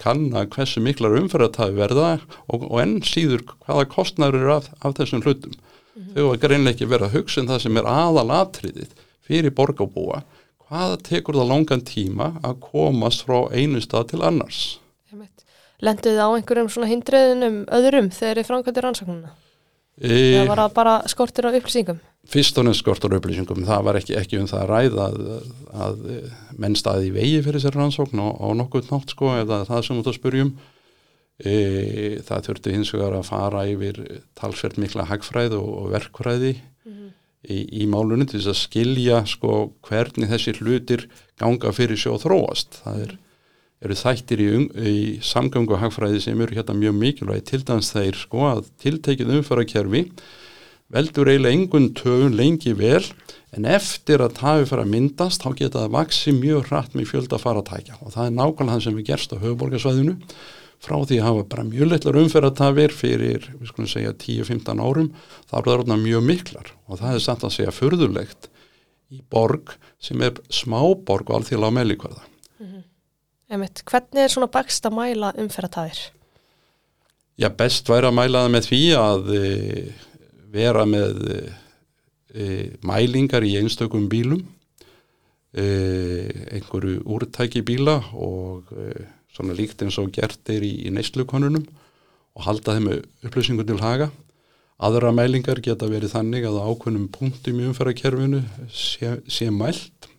kanna 0.02 0.44
hversu 0.54 0.84
miklar 0.86 1.18
umferðartafi 1.18 1.74
verða 1.80 2.12
og, 2.46 2.68
og 2.68 2.78
enn 2.84 3.00
síður 3.02 3.42
hvaða 3.66 3.88
kostnæður 3.90 4.38
eru 4.38 4.54
af, 4.60 4.70
af 4.86 4.94
þessum 5.00 5.26
hlutum. 5.26 5.58
Mm 5.58 5.98
-hmm. 5.98 6.14
Þau 6.14 6.22
hafa 6.28 6.40
greinlega 6.46 6.76
ekki 6.76 6.90
verið 6.94 7.08
að 7.10 7.18
hugsa 7.18 7.42
um 7.42 7.50
það 7.50 7.62
sem 7.66 7.82
er 7.82 7.90
aðalatriðið 7.90 8.96
fyrir 9.26 9.54
borgarbúa 9.58 10.22
hvað 10.74 10.94
tekur 11.06 11.38
það 11.38 11.50
langan 11.52 11.84
tíma 11.86 12.32
að 12.42 12.58
komast 12.64 13.22
frá 13.26 13.44
einu 13.54 13.82
stað 13.82 14.14
til 14.14 14.24
annars? 14.26 14.62
Lenduð 15.84 16.18
á 16.18 16.28
einhverjum 16.32 16.70
svona 16.72 16.88
hindriðinum 16.88 17.64
öðrum 17.74 18.10
þegar 18.14 18.40
þið 18.40 18.48
framkvæmdur 18.48 18.86
rannsóknuna? 18.86 19.32
E... 20.00 20.10
Það 20.40 20.50
var 20.50 20.62
bara 20.74 20.94
skortur 21.10 21.50
á 21.50 21.54
upplýsingum? 21.54 21.98
Fyrst 22.30 22.56
og 22.58 22.66
nefnst 22.66 22.82
skortur 22.82 23.14
á 23.14 23.18
upplýsingum, 23.18 23.66
það 23.68 23.82
var 23.86 23.98
ekki, 24.00 24.14
ekki 24.18 24.38
um 24.40 24.48
það 24.50 24.62
að 24.62 24.70
ræða 24.72 25.08
að, 25.08 25.18
að 25.86 26.04
menn 26.62 26.78
staði 26.78 27.10
í 27.10 27.14
vegi 27.14 27.42
fyrir 27.44 27.62
sér 27.62 27.76
rannsókn 27.78 28.22
og, 28.24 28.38
og 28.40 28.54
nokkuð 28.62 28.90
nátt 28.90 29.14
sko 29.14 29.34
eða 29.42 29.60
það 29.68 29.84
sem 29.86 30.00
þú 30.06 30.14
spurjum. 30.16 30.54
E, 31.34 31.54
það 32.24 32.48
þurfti 32.48 32.76
hins 32.76 32.94
vegar 32.94 33.18
að 33.18 33.28
fara 33.28 33.66
yfir 33.66 34.00
talsvert 34.38 34.78
mikla 34.80 35.06
hagfræð 35.10 35.58
og, 35.58 35.70
og 35.82 35.92
verkfræði 35.94 36.54
í, 37.48 37.60
í 37.82 37.88
málunum 37.90 38.28
til 38.28 38.40
þess 38.40 38.52
að 38.52 38.60
skilja 38.62 39.20
sko 39.28 39.58
hvernig 39.86 40.30
þessi 40.32 40.56
hlutir 40.60 41.06
ganga 41.40 41.72
fyrir 41.74 42.00
sjó 42.00 42.16
þróast. 42.22 42.80
Það 42.84 43.02
er, 43.04 43.12
eru 43.84 43.98
þættir 44.00 44.44
í, 44.44 44.48
um, 44.58 44.66
í 44.74 44.96
samgöngu 45.24 45.76
og 45.76 45.84
hagfræði 45.84 46.22
sem 46.24 46.40
eru 46.40 46.58
hérna 46.58 46.78
mjög 46.78 46.96
mikilvægi 47.02 47.46
til 47.50 47.62
dæmis 47.68 47.92
þeir 47.94 48.18
sko 48.22 48.48
að 48.52 48.66
tiltekið 48.84 49.36
umfærakerfi 49.38 50.06
veldur 50.94 51.30
eiginlega 51.30 51.58
engun 51.58 51.88
töfun 51.96 52.36
lengi 52.38 52.74
vel 52.76 53.02
en 53.54 53.66
eftir 53.70 54.22
að 54.22 54.36
tafi 54.38 54.66
fara 54.68 54.84
að 54.84 54.92
myndast 54.92 55.44
þá 55.44 55.54
geta 55.58 55.84
það 55.84 55.94
vaksi 55.94 56.34
mjög 56.36 56.68
hratt 56.68 56.94
með 56.94 57.08
fjölda 57.12 57.40
faratækja 57.40 57.98
og 58.00 58.12
það 58.14 58.28
er 58.28 58.36
nákvæmlega 58.36 58.76
það 58.76 58.84
sem 58.86 58.98
við 58.98 59.08
gerst 59.08 59.34
á 59.34 59.36
höfuborgarsvæðinu 59.42 60.16
frá 60.82 60.96
því 61.00 61.20
að 61.20 61.28
hafa 61.28 61.44
bara 61.52 61.66
mjög 61.68 61.90
litlar 61.92 62.18
umferðartafir 62.20 62.94
fyrir, 62.94 63.46
við 63.60 63.70
skulum 63.70 63.90
segja, 63.90 64.14
10-15 64.24 64.82
árum, 64.84 65.12
það 65.50 65.60
er 65.60 65.72
orðna 65.74 66.00
mjög 66.00 66.26
miklar 66.28 66.72
og 66.88 67.00
það 67.00 67.14
er 67.14 67.24
samt 67.24 67.46
að 67.46 67.54
segja 67.56 67.74
förðulegt 67.74 68.50
í 69.14 69.20
borg 69.30 69.76
sem 70.02 70.20
er 70.24 70.40
smáborg 70.52 71.30
og 71.30 71.38
alþjóðlega 71.38 71.78
meðlíkvarða. 71.78 72.26
Mm 72.58 72.66
-hmm. 72.66 72.84
Emitt, 73.54 73.84
hvernig 73.84 74.24
er 74.24 74.28
svona 74.28 74.50
bakst 74.50 74.86
að 74.86 74.96
mæla 74.98 75.32
umferðartafir? 75.38 76.10
Já, 77.36 77.48
best 77.50 77.88
væri 77.88 78.06
að 78.06 78.14
mæla 78.14 78.44
það 78.44 78.52
með 78.54 78.66
því 78.68 78.82
að 78.94 79.30
e, 79.34 79.92
vera 80.54 80.84
með 80.86 81.16
e, 82.34 82.44
mælingar 82.86 83.42
í 83.42 83.56
einstökum 83.58 84.08
bílum, 84.08 84.44
e, 85.50 85.64
einhverju 86.54 87.02
úrtæki 87.04 87.62
bíla 87.66 87.96
og 88.14 88.70
e, 88.70 89.06
svona 89.34 89.56
líkt 89.56 89.82
eins 89.82 89.98
og 90.00 90.12
gert 90.14 90.52
er 90.52 90.64
í, 90.64 90.72
í 90.86 90.92
neyslukonunum 90.94 91.64
og 92.34 92.46
halda 92.46 92.76
þeim 92.76 92.90
upplýsingu 93.26 93.66
til 93.66 93.80
haga. 93.82 94.10
Aðra 94.84 95.12
mælingar 95.14 95.60
geta 95.62 95.86
verið 95.86 96.16
þannig 96.16 96.46
að 96.48 96.58
ákveðnum 96.66 97.06
punktum 97.14 97.60
í 97.62 97.68
umferðarkerfinu 97.70 98.42
sé, 98.74 99.20
sé 99.30 99.50
mælt 99.54 100.10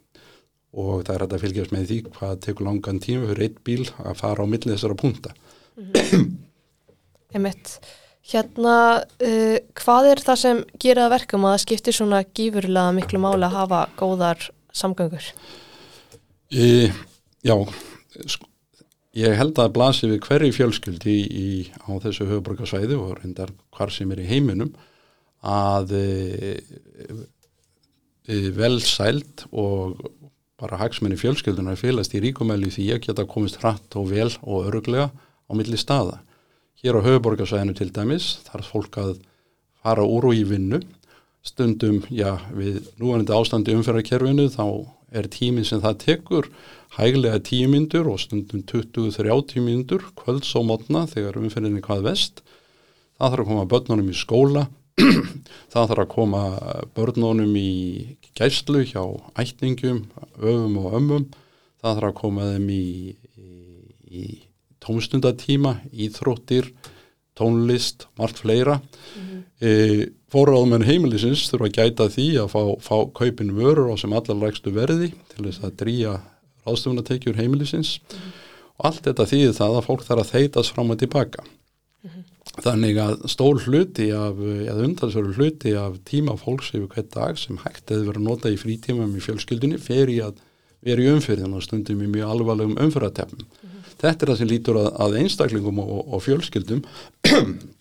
og 0.75 1.03
það 1.07 1.13
er 1.15 1.25
að 1.25 1.35
fylgjast 1.43 1.75
með 1.75 1.85
því 1.89 1.99
hvað 2.15 2.39
tekur 2.45 2.67
langan 2.67 3.01
tíma 3.03 3.27
fyrir 3.29 3.47
eitt 3.47 3.59
bíl 3.67 3.83
að 4.03 4.17
fara 4.19 4.43
á 4.43 4.51
millið 4.51 4.75
þessara 4.75 4.97
punkta. 4.99 5.35
-hmm. 5.75 6.25
Emitt, 7.35 7.79
hérna 8.31 9.03
uh, 9.03 9.57
hvað 9.75 10.11
er 10.11 10.23
það 10.23 10.41
sem 10.43 10.63
geraða 10.79 11.13
verkum 11.17 11.45
að 11.45 11.55
það 11.55 11.63
skiptir 11.65 11.93
svona 11.99 12.23
gífurlega 12.23 12.95
miklu 12.95 13.19
máli 13.19 13.47
að 13.47 13.57
hafa 13.59 13.85
góðar 13.99 14.49
samgöngur? 14.71 15.31
E, 16.51 16.91
já, 17.43 17.55
sko 18.27 18.54
Ég 19.15 19.31
held 19.39 19.55
að 19.61 19.71
blasi 19.77 20.09
við 20.11 20.25
hverju 20.25 20.55
fjölskyldi 20.57 21.15
í, 21.23 21.47
á 21.87 21.91
þessu 22.03 22.27
höfuborgarsvæði 22.27 22.97
og 22.99 23.13
reyndar 23.21 23.53
hvar 23.75 23.93
sem 23.93 24.09
er 24.11 24.19
í 24.19 24.27
heiminum 24.27 24.73
að 25.45 25.93
e, 25.95 26.07
e, 28.27 28.39
velsælt 28.57 29.45
og 29.55 30.01
bara 30.59 30.81
hagsmenni 30.81 31.15
fjölskyldunar 31.19 31.79
félast 31.79 32.15
í 32.15 32.21
ríkumæli 32.25 32.73
því 32.73 32.89
að 32.95 33.01
geta 33.07 33.27
komist 33.29 33.61
hratt 33.61 33.95
og 33.95 34.09
vel 34.11 34.27
og 34.43 34.67
öruglega 34.67 35.07
á 35.11 35.51
milli 35.55 35.79
staða. 35.79 36.19
Hér 36.83 36.99
á 36.99 37.05
höfuborgarsvæðinu 37.07 37.75
til 37.77 37.91
dæmis 37.95 38.29
þarf 38.49 38.71
fólk 38.73 38.99
að 38.99 39.15
fara 39.79 40.03
úr 40.03 40.27
og 40.31 40.35
í 40.35 40.43
vinnu 40.47 40.81
stundum, 41.45 42.01
já, 42.09 42.35
við 42.51 42.81
núanandi 42.99 43.35
ástandi 43.35 43.75
umferðarkerfinu 43.77 44.49
þá 44.51 44.65
er 45.15 45.29
tíminn 45.31 45.67
sem 45.67 45.81
það 45.83 46.01
tekur 46.03 46.49
hæglega 46.97 47.39
tíu 47.43 47.69
myndur 47.71 48.09
og 48.11 48.21
stundum 48.23 48.63
20-30 48.67 49.63
myndur 49.63 50.05
kvölds 50.19 50.51
og 50.59 50.67
mótna 50.69 51.05
þegar 51.11 51.39
umferðinni 51.41 51.83
hvað 51.85 52.05
vest 52.09 52.45
það 53.15 53.31
þarf 53.31 53.43
að 53.43 53.49
koma 53.51 53.69
börnunum 53.71 54.11
í 54.11 54.17
skóla. 54.17 54.65
Það 55.71 55.89
þarf 55.91 56.01
að 56.03 56.11
koma 56.13 56.41
börnunum 56.95 57.55
í 57.59 57.71
gæslu 58.35 58.83
hjá 58.87 59.03
ætningum, 59.39 60.05
öfum 60.39 60.77
og 60.81 60.97
ömmum. 60.99 61.29
Það 61.81 61.97
þarf 61.99 62.09
að 62.09 62.17
koma 62.19 62.49
þeim 62.53 62.69
í, 62.71 63.15
í, 63.35 63.53
í 64.07 64.25
tómstundatíma, 64.83 65.77
íþróttir 65.91 66.71
tónlist, 67.35 68.07
margt 68.19 68.39
fleira 68.39 68.79
mm 68.79 69.25
-hmm. 69.25 69.41
e, 69.59 70.09
fóráðmenn 70.31 70.87
heimilisins 70.87 71.49
þurfa 71.49 71.67
að 71.69 71.75
gæta 71.79 72.07
því 72.11 72.27
að 72.43 72.47
fá, 72.53 72.61
fá 72.79 72.97
kaupin 73.19 73.55
vörur 73.55 73.91
á 73.91 73.95
sem 73.99 74.13
allar 74.13 74.39
lægstu 74.39 74.71
verði 74.71 75.11
til 75.33 75.45
þess 75.45 75.63
að 75.63 75.75
drýja 75.81 76.13
ráðstöfunatekjur 76.65 77.35
heimilisins 77.35 77.99
mm 77.99 78.17
-hmm. 78.17 78.31
og 78.77 78.85
allt 78.89 79.03
þetta 79.07 79.29
þýðir 79.31 79.59
það 79.59 79.77
að 79.77 79.85
fólk 79.89 80.03
þarf 80.07 80.23
að 80.23 80.31
þeitast 80.33 80.73
fram 80.73 80.89
og 80.89 80.97
tilbaka. 80.99 81.43
Mm 81.43 82.09
-hmm. 82.09 82.23
Þannig 82.65 82.97
að 82.97 83.13
stór 83.27 83.59
hluti 83.65 84.11
af, 84.11 84.35
eða 84.39 84.83
undansveru 84.87 85.33
hluti 85.33 85.71
af 85.75 85.93
tíma 86.05 86.37
fólks 86.37 86.73
yfir 86.73 86.87
hvert 86.87 87.11
dag 87.11 87.37
sem 87.37 87.57
hægt 87.57 87.89
hefur 87.89 88.05
verið 88.05 88.21
að 88.21 88.29
nota 88.29 88.49
í 88.49 88.57
frítímum 88.57 89.17
í 89.17 89.23
fjölskyldunni 89.25 89.77
fer 89.77 90.09
í 90.09 90.21
að 90.21 90.35
vera 90.85 91.05
í 91.05 91.13
umfyrðin 91.13 91.55
og 91.57 91.63
stundum 91.65 92.03
í 92.05 92.11
mjög 92.11 92.35
alvarlegum 92.35 92.77
umfyrðatefnum. 92.85 93.45
Mm 93.45 93.69
-hmm. 93.69 93.95
Þetta 94.01 94.25
er 94.25 94.31
það 94.31 94.37
sem 94.37 94.51
lítur 94.51 94.81
að, 94.81 94.91
að 95.05 95.17
einstaklingum 95.21 95.79
og, 95.79 96.13
og 96.13 96.23
fjölskyldum 96.23 96.83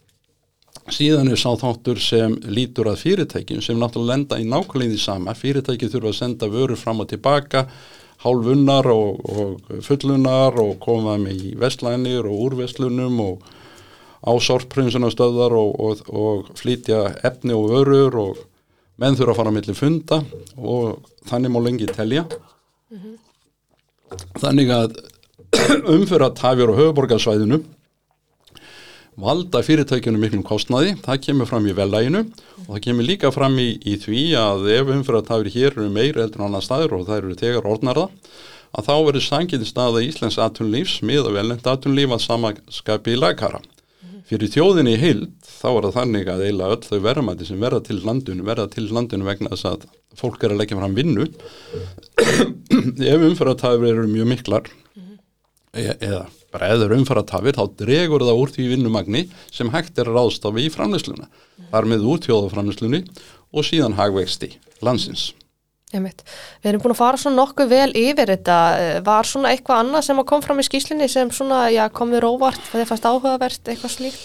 síðan 0.93 1.31
er 1.33 1.41
sá 1.41 1.51
þáttur 1.57 2.01
sem 2.01 2.35
lítur 2.45 2.91
að 2.91 3.01
fyrirtækjum 3.05 3.63
sem 3.65 3.79
náttúrulega 3.81 4.13
lenda 4.13 4.39
í 4.41 4.45
nákvæmlega 4.45 4.93
því 4.93 5.01
sama 5.01 5.35
fyrirtæki 5.35 5.89
þurfa 5.89 6.13
að 6.13 6.19
senda 6.19 6.49
vörur 6.53 6.77
fram 6.77 7.01
og 7.01 7.09
tilbaka 7.09 7.67
hálfunnar 8.25 8.89
og, 8.93 9.21
og 9.25 9.83
fullunar 9.85 10.57
og 10.61 10.79
koma 10.81 11.17
með 11.21 11.45
í 11.51 11.53
vestlænir 11.61 12.29
og 12.29 12.41
úrvestlunum 12.49 13.21
og 13.25 13.45
á 14.25 14.33
sortprinsunastöðar 14.41 15.57
og, 15.57 15.81
og, 15.81 16.05
og 16.09 16.53
flytja 16.57 17.01
efni 17.25 17.57
og 17.57 17.71
vörur 17.73 18.21
og 18.21 18.43
menn 19.01 19.17
þurfa 19.17 19.35
að 19.35 19.41
fara 19.41 19.55
mellir 19.57 19.79
funda 19.79 20.21
og 20.57 21.09
þannig 21.29 21.53
má 21.53 21.61
lengi 21.65 21.89
telja 21.91 22.25
mm 22.91 22.99
-hmm. 22.99 24.19
þannig 24.43 24.75
að 24.75 24.99
umfyrra 25.95 26.31
tafjur 26.35 26.75
á 26.75 26.79
höfuborgarsvæðinu 26.81 27.63
valda 29.17 29.63
fyrirtækjunum 29.63 30.21
miklum 30.21 30.43
kostnaði, 30.43 30.97
það 31.05 31.21
kemur 31.27 31.47
fram 31.47 31.67
í 31.67 31.75
velæginu 31.77 32.25
og 32.67 32.71
það 32.73 32.81
kemur 32.87 33.07
líka 33.07 33.31
fram 33.31 33.59
í, 33.63 33.79
í 33.87 33.95
því 34.03 34.25
að 34.39 34.67
ef 34.75 34.91
umfyrirtafir 34.97 35.51
hér 35.55 35.71
eru 35.77 35.91
meir 35.91 36.19
eldur 36.19 36.41
en 36.41 36.49
annar 36.49 36.65
staður 36.67 36.97
og 36.99 37.07
það 37.07 37.21
eru 37.21 37.37
tegar 37.39 37.69
orðnarða 37.71 38.09
að 38.75 38.89
þá 38.89 38.95
verður 39.07 39.27
sangiði 39.29 39.69
staða 39.69 40.03
Íslands 40.03 40.41
atunlífs 40.43 40.99
með 41.07 41.29
að 41.29 41.39
velnend 41.39 41.71
atunlíf 41.71 42.15
að 42.17 42.25
samaskapi 42.25 43.15
lagkara. 43.19 43.61
Fyrir 44.25 44.49
tjóðinni 44.49 44.95
í 44.95 45.01
heild 45.01 45.33
þá 45.45 45.67
er 45.71 45.87
það 45.87 45.97
þannig 45.99 46.31
að 46.33 46.45
eila 46.47 46.71
öll 46.73 46.85
þau 46.87 47.01
verðamæti 47.05 47.49
sem 47.49 47.61
verða 47.61 47.83
til 47.85 47.99
landinu, 48.07 48.47
verða 48.47 48.71
til 48.73 48.87
landinu 48.89 49.27
vegna 49.27 49.53
þess 49.53 49.69
að 49.69 49.85
fólk 50.17 50.47
er 50.47 50.55
að 50.55 50.63
leggja 50.63 50.79
fram 50.79 50.97
vinnu. 50.97 51.27
ef 53.13 53.27
umfyrirtafir 53.29 53.91
eru 53.91 54.09
mjög 54.09 54.31
miklar 54.33 54.73
e 55.75 55.85
eða 55.93 56.25
bara 56.55 56.71
eða 56.71 56.89
umfaratafir 56.95 57.57
þá 57.59 57.65
dregur 57.83 58.23
það 58.23 58.41
úr 58.41 58.53
því 58.55 58.69
vinnumagni 58.73 59.25
sem 59.53 59.73
hægt 59.75 59.99
er 59.99 60.09
ráðstafi 60.15 60.69
í 60.69 60.73
framleysluna. 60.73 61.27
Þar 61.73 61.89
með 61.91 62.07
útjóða 62.15 62.53
framleyslunni 62.53 63.03
og 63.53 63.67
síðan 63.67 63.99
hagvexti 63.99 64.55
landsins. 64.87 65.33
Einmitt. 65.95 66.25
Við 66.65 66.71
erum 66.73 66.83
búin 66.83 66.95
að 66.95 66.99
fara 67.03 67.19
svona 67.21 67.39
nokkuð 67.43 67.69
vel 67.71 67.91
yfir 67.99 68.31
þetta. 68.33 68.57
Eh, 68.81 69.01
Var 69.05 69.29
svona 69.29 69.53
eitthvað 69.53 69.83
annað 69.85 70.07
sem 70.09 70.23
kom 70.27 70.43
fram 70.43 70.59
í 70.59 70.67
skýslinni 70.67 71.09
sem 71.13 71.31
svona, 71.31 71.67
já, 71.71 71.85
kom 71.93 72.11
þér 72.11 72.27
óvart, 72.33 72.63
þegar 72.73 72.89
fannst 72.91 73.07
áhugavert, 73.11 73.61
eitthvað 73.69 73.93
slíkt? 73.95 74.25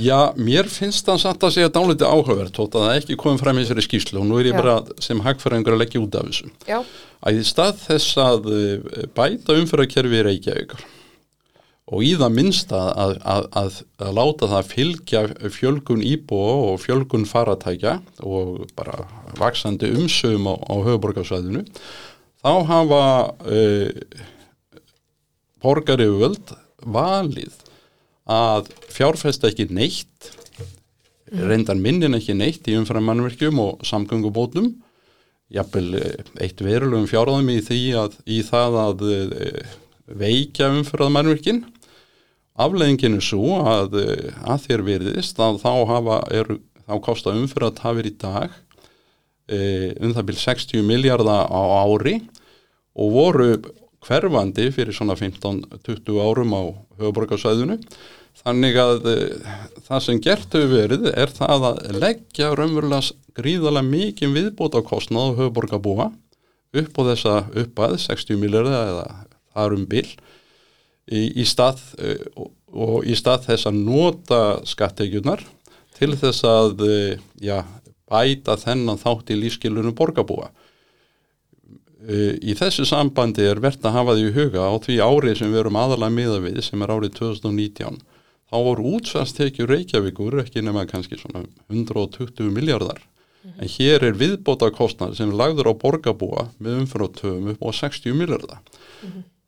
Já, 0.00 0.32
mér 0.40 0.70
finnst 0.72 1.04
það 1.04 1.18
samt 1.20 1.42
að 1.44 1.52
segja 1.52 1.68
dálítið 1.68 2.08
áhugavert 2.08 2.56
þótt 2.56 2.78
að 2.78 2.86
það 2.86 2.94
ekki 3.02 3.18
komið 3.20 3.42
fram 3.42 3.58
í 3.58 3.64
þessari 3.66 3.84
skýslu 3.84 4.22
og 4.22 4.24
nú 4.30 4.38
er 4.40 4.48
ég 4.48 4.54
Já. 4.56 4.62
bara 4.62 5.02
sem 5.04 5.20
hagfæringur 5.20 5.74
að 5.76 5.82
leggja 5.82 6.00
út 6.00 6.16
af 6.16 6.30
þessu. 6.30 6.48
Já. 6.70 6.78
Í 7.28 7.44
stað 7.44 7.76
þess 7.84 8.16
að 8.22 8.48
eh, 8.56 9.04
bæta 9.12 9.58
umfyrirkerfi 9.60 10.22
í 10.22 10.26
Reykjavíkar 10.30 10.86
og 11.90 12.04
í 12.06 12.12
það 12.18 12.34
minnsta 12.36 12.80
að, 12.94 13.16
að, 13.26 13.48
að, 13.58 13.78
að 14.06 14.12
láta 14.18 14.50
það 14.52 14.68
fylgja 14.70 15.22
fjölgun 15.56 16.04
íbúa 16.06 16.52
og 16.70 16.82
fjölgun 16.84 17.26
faratækja 17.28 17.96
og 18.22 18.68
bara 18.78 19.06
vaksandi 19.40 19.90
umsögum 19.96 20.46
á, 20.46 20.54
á 20.62 20.74
höfuborgarsvæðinu 20.86 21.64
þá 22.42 22.52
hafa 22.70 23.02
uh, 23.46 23.90
borgariföld 25.62 26.54
valið 26.82 27.58
að 28.30 28.70
fjárfesta 28.90 29.50
ekki 29.50 29.66
neitt 29.74 30.32
reyndar 31.32 31.78
minnin 31.80 32.16
ekki 32.16 32.34
neitt 32.36 32.68
í 32.68 32.76
umframannverkjum 32.78 33.60
og 33.62 33.84
samgöngubótum. 33.88 34.72
Jafnvel 35.52 35.98
eh, 36.00 36.24
eitt 36.44 36.60
verulegum 36.64 37.08
fjárðum 37.08 37.50
í 37.52 37.58
því 37.64 37.80
að 38.00 38.18
í 38.28 38.40
það 38.46 38.78
að 38.82 39.04
eh, 39.12 39.72
veikja 40.06 40.70
umframannverkin 40.72 41.62
afleðingin 42.60 43.16
er 43.16 43.24
svo 43.24 43.60
að, 43.64 43.96
eh, 44.02 44.32
að 44.44 44.66
þér 44.66 44.84
virðist 44.88 45.40
að 45.40 45.60
þá 45.62 45.72
hafa 45.88 46.18
er, 46.34 46.56
þá 46.86 46.94
kosta 47.04 47.34
umfyrrat 47.36 47.80
hafir 47.84 48.08
í 48.10 48.16
dag 48.18 48.50
e, 49.48 49.94
um 50.00 50.12
það 50.12 50.26
byrj 50.28 50.42
60 50.42 50.84
miljardar 50.86 51.48
á 51.48 51.62
ári 51.84 52.18
og 52.92 53.14
voru 53.14 53.48
hverfandi 54.02 54.68
fyrir 54.74 54.94
svona 54.96 55.16
15-20 55.16 56.18
árum 56.20 56.52
á 56.58 56.62
höfuborgarsvæðinu 57.00 57.78
þannig 58.42 58.78
að 58.82 59.08
e, 59.08 59.16
það 59.88 60.04
sem 60.06 60.22
gert 60.24 60.56
hefur 60.56 60.72
verið 60.74 61.10
er 61.14 61.32
það 61.32 61.68
að 61.70 61.82
leggja 62.02 62.52
raunverulega 62.58 63.16
gríðalega 63.38 63.88
mikið 63.88 64.36
viðbóta 64.36 64.82
kostnað 64.84 65.32
á 65.32 65.36
höfuborgarbúa 65.40 66.10
upp 66.72 66.98
á 66.98 67.02
þessa 67.12 67.36
uppað 67.62 67.98
60 68.02 68.40
miljardar 68.40 68.90
eða 68.92 69.06
þar 69.54 69.76
um 69.76 69.84
bil 69.88 70.06
í, 71.06 71.42
í 71.42 71.44
stað 71.48 71.82
e, 71.98 72.16
og, 72.36 73.02
í 73.04 73.16
stað 73.18 73.48
þess 73.50 73.68
að 73.70 73.80
nota 73.84 74.42
skattekjunar 74.68 75.44
til 75.98 76.12
þess 76.18 76.46
að 76.48 76.84
e, 76.86 76.98
já, 77.42 77.60
bæta 78.10 78.58
þennan 78.60 79.00
þátt 79.00 79.32
í 79.32 79.38
lífskilunum 79.38 79.96
borgarbúa. 79.96 80.50
E, 82.02 82.38
Í 82.42 82.56
þessu 82.58 82.86
sambandi 82.88 83.44
er 83.46 83.60
verðt 83.62 83.84
að 83.86 83.98
hafa 83.98 84.16
því 84.18 84.24
í 84.30 84.34
huga 84.38 84.66
á 84.66 84.74
því 84.82 84.98
árið 85.04 85.38
sem 85.38 85.52
við 85.52 85.62
erum 85.62 85.78
aðalega 85.78 86.16
miða 86.16 86.40
við 86.48 86.64
sem 86.66 86.82
er 86.82 86.94
árið 86.94 87.14
2019 87.20 88.02
þá 88.52 88.58
voru 88.66 88.96
útsvarstekjur 88.98 89.70
Reykjavíkur 89.70 90.42
ekki 90.42 90.64
nema 90.64 90.84
kannski 90.88 91.16
svona 91.16 91.46
120 91.72 92.50
miljardar 92.52 93.00
en 93.42 93.70
hér 93.74 94.04
er 94.06 94.18
viðbóta 94.18 94.68
kostnar 94.74 95.14
sem 95.18 95.30
er 95.32 95.38
lagður 95.38 95.72
á 95.72 95.74
borgarbúa 95.78 96.48
með 96.62 96.82
umfyrirtöfum 96.82 97.48
upp 97.54 97.64
á 97.66 97.70
60 97.80 98.18
miljardar. 98.18 98.60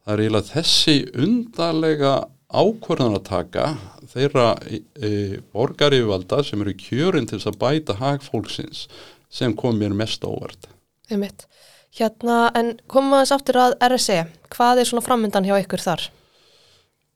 Það 0.05 0.15
er 0.15 0.23
eiginlega 0.25 0.53
þessi 0.53 0.97
undarlega 1.25 2.15
ákvörðanataka 2.55 3.69
þeirra 4.13 4.51
e, 4.69 4.81
e, 5.01 5.11
borgarívalda 5.55 6.43
sem 6.45 6.61
eru 6.63 6.75
kjörin 6.79 7.29
til 7.31 7.41
að 7.41 7.57
bæta 7.63 7.97
hagfólksins 7.99 8.85
sem 9.33 9.55
kom 9.57 9.81
mér 9.81 9.97
mest 9.97 10.27
ávart. 10.27 10.69
Einmitt. 11.11 11.47
Hérna, 11.95 12.51
en 12.59 12.75
komum 12.91 13.15
aðeins 13.17 13.33
aftur 13.35 13.59
að 13.63 13.79
RSE. 13.87 14.21
Hvað 14.53 14.83
er 14.83 14.91
svona 14.91 15.05
framöndan 15.07 15.47
hjá 15.47 15.57
ykkur 15.63 15.83
þar? 15.83 16.07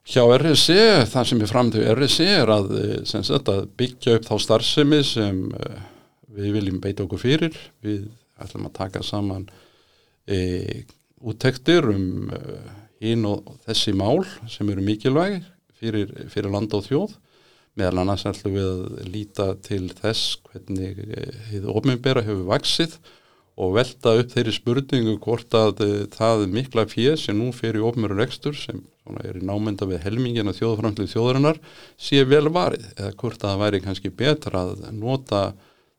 Hjá 0.09 0.23
RSE, 0.39 0.83
það 1.11 1.29
sem 1.29 1.41
er 1.45 1.51
framtöðu 1.51 1.95
RSE 1.99 2.29
er 2.39 2.53
að, 2.55 2.71
sem 3.11 3.25
sagt, 3.27 3.51
að 3.53 3.67
byggja 3.79 4.17
upp 4.17 4.29
þá 4.31 4.35
starfsemi 4.41 5.03
sem 5.05 5.43
uh, 5.51 5.81
við 6.39 6.55
viljum 6.57 6.79
beita 6.81 7.05
okkur 7.05 7.21
fyrir. 7.21 7.59
Við 7.85 8.07
ætlum 8.41 8.71
að 8.71 8.77
taka 8.79 9.03
saman 9.05 9.49
e, 10.25 10.87
úttektir 11.21 11.87
um 11.93 12.33
uh, 12.35 12.59
hinn 13.03 13.27
og 13.29 13.47
þessi 13.67 13.95
mál 13.97 14.25
sem 14.51 14.69
eru 14.73 14.85
mikilvæg 14.85 15.41
fyrir, 15.79 16.11
fyrir 16.33 16.51
land 16.53 16.75
og 16.75 16.85
þjóð. 16.87 17.15
Meðal 17.79 18.03
annars 18.03 18.27
ætlum 18.27 18.57
við 18.57 18.69
að 18.69 19.13
líta 19.13 19.53
til 19.63 19.85
þess 20.01 20.39
hvernig 20.49 20.99
þið 21.53 21.69
ofnbæra 21.71 22.25
hefur 22.27 22.49
vaksið 22.51 22.99
og 23.59 23.75
velta 23.75 24.15
upp 24.19 24.33
þeirri 24.35 24.55
spurningu 24.55 25.17
hvort 25.23 25.55
að 25.59 25.83
uh, 25.87 25.95
það 26.15 26.47
mikla 26.55 26.87
fjö 26.91 27.17
sem 27.19 27.39
nú 27.39 27.53
fyrir 27.55 27.87
ofnbæra 27.87 28.19
rekstur 28.19 28.59
sem 28.59 28.83
er 29.25 29.39
í 29.41 29.45
námynda 29.47 29.87
við 29.89 30.03
helmingina 30.05 30.53
þjóðframlið 30.53 31.15
þjóðarinnar 31.15 31.63
sé 31.97 32.25
vel 32.29 32.51
varið 32.53 32.91
eða 32.97 33.15
hvort 33.23 33.41
að 33.41 33.55
það 33.55 33.63
væri 33.63 33.81
kannski 33.87 34.13
betra 34.13 34.67
að 34.67 34.85
nota 34.93 35.47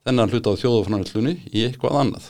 þennan 0.05 0.31
hluta 0.31 0.53
á 0.53 0.61
þjóðframlunni 0.61 1.35
í 1.49 1.65
eitthvað 1.67 1.97
annað. 2.03 2.29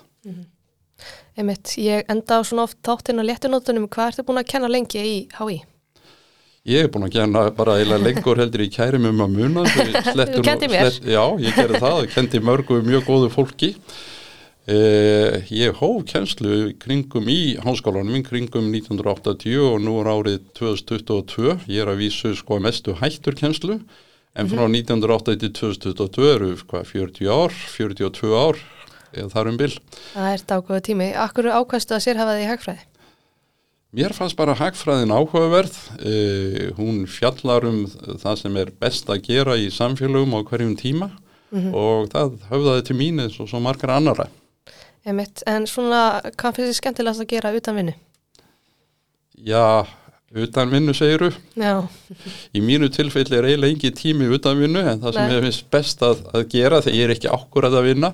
Einmitt, 1.40 1.72
ég 1.80 2.04
enda 2.12 2.40
á 2.40 2.44
svona 2.44 2.66
oft 2.68 2.82
þáttinn 2.84 3.22
á 3.22 3.24
léttunóttunum. 3.24 3.86
Hvað 3.88 4.10
ertu 4.12 4.26
búin 4.28 4.42
að 4.42 4.50
kenna 4.52 4.68
lengi 4.68 5.00
í 5.00 5.14
HÍ? 5.38 5.62
Ég 6.68 6.84
hef 6.84 6.90
búin 6.92 7.06
að 7.08 7.14
kenna 7.16 7.46
bara 7.56 7.78
eiginlega 7.80 8.04
lengur 8.04 8.42
heldur 8.42 8.64
í 8.66 8.68
kærim 8.74 9.08
um 9.08 9.22
að 9.24 9.38
muna. 9.38 9.64
Þú 10.34 10.44
kenndi 10.44 10.68
mér. 10.68 10.90
Já, 11.00 11.24
ég 11.40 11.56
gerði 11.56 11.80
það, 11.80 12.00
kendi 12.12 12.42
mörgu 12.44 12.82
mjög 12.84 13.08
góðu 13.08 13.30
fólki. 13.32 13.70
Eh, 14.70 15.48
ég 15.56 15.80
hóf 15.80 16.04
kennslu 16.12 16.74
kringum 16.82 17.32
í 17.32 17.56
háskólanum, 17.64 18.20
kringum 18.28 18.68
1980 18.76 19.64
og 19.64 19.80
nú 19.86 19.96
er 20.02 20.12
árið 20.12 20.44
2022. 20.60 21.56
Ég 21.72 21.86
er 21.86 21.94
að 21.94 22.04
vísu 22.04 22.34
sko 22.36 22.60
mestu 22.62 22.98
hættur 23.00 23.40
kennslu, 23.40 23.80
en 24.36 24.52
frá 24.52 24.68
1980 24.68 25.40
til 25.40 25.56
2022 25.56 26.30
eru 26.36 26.52
hvað, 26.68 26.86
40 26.92 27.32
ár, 27.32 27.56
42 27.80 28.36
ár, 28.36 28.60
eða 29.14 29.30
þar 29.34 29.52
um 29.52 29.60
bil. 29.60 29.72
Það 30.14 30.30
er 30.34 30.46
dágóða 30.52 30.82
tími. 30.90 31.10
Akkur 31.26 31.50
ákvæmstu 31.52 31.98
að 31.98 32.04
sér 32.06 32.22
hafa 32.22 32.36
þið 32.38 32.46
í 32.46 32.50
hagfræði? 32.50 32.86
Mér 34.00 34.14
fannst 34.14 34.38
bara 34.38 34.54
hagfræðin 34.54 35.16
áhugaverð, 35.16 35.78
uh, 35.98 36.60
hún 36.78 37.08
fjallar 37.10 37.66
um 37.66 37.80
það 37.90 38.36
sem 38.44 38.60
er 38.62 38.70
best 38.78 39.10
að 39.10 39.24
gera 39.26 39.56
í 39.58 39.72
samfélögum 39.74 40.36
á 40.38 40.46
hverjum 40.46 40.76
tíma 40.78 41.10
og 41.50 42.12
það 42.12 42.36
höfðaði 42.52 42.84
til 42.86 42.98
mín 43.00 43.24
eins 43.24 43.40
og 43.42 43.50
svo 43.50 43.62
margar 43.64 43.96
annara. 43.96 44.28
Einmitt, 45.08 45.42
en 45.50 45.66
svona, 45.70 46.20
hvað 46.38 46.60
finnst 46.60 46.70
þið 46.70 46.78
skemmtilegast 46.78 47.24
að 47.24 47.32
gera 47.32 47.54
utan 47.56 47.80
vinnu? 47.80 47.96
Já, 49.40 49.88
utan 50.36 50.70
vinnu 50.70 50.94
segiru, 50.94 51.32
Já, 51.58 51.82
í 52.54 52.62
mínu 52.62 52.90
tilfelli 52.94 53.38
er 53.40 53.48
eiginlega 53.50 53.74
engi 53.74 53.92
tími 53.98 54.28
utan 54.36 54.60
vinnu 54.62 54.84
en 54.86 55.02
það 55.02 55.16
sem 55.16 55.26
Nei. 55.30 55.36
ég 55.36 55.46
finnst 55.48 55.70
best 55.74 56.04
að, 56.06 56.22
að 56.34 56.44
gera 56.54 56.82
þegar 56.86 56.98
ég 57.00 57.08
er 57.08 57.14
ekki 57.16 57.32
ákvörð 57.34 57.80
að 57.80 57.88
vinna 57.90 58.12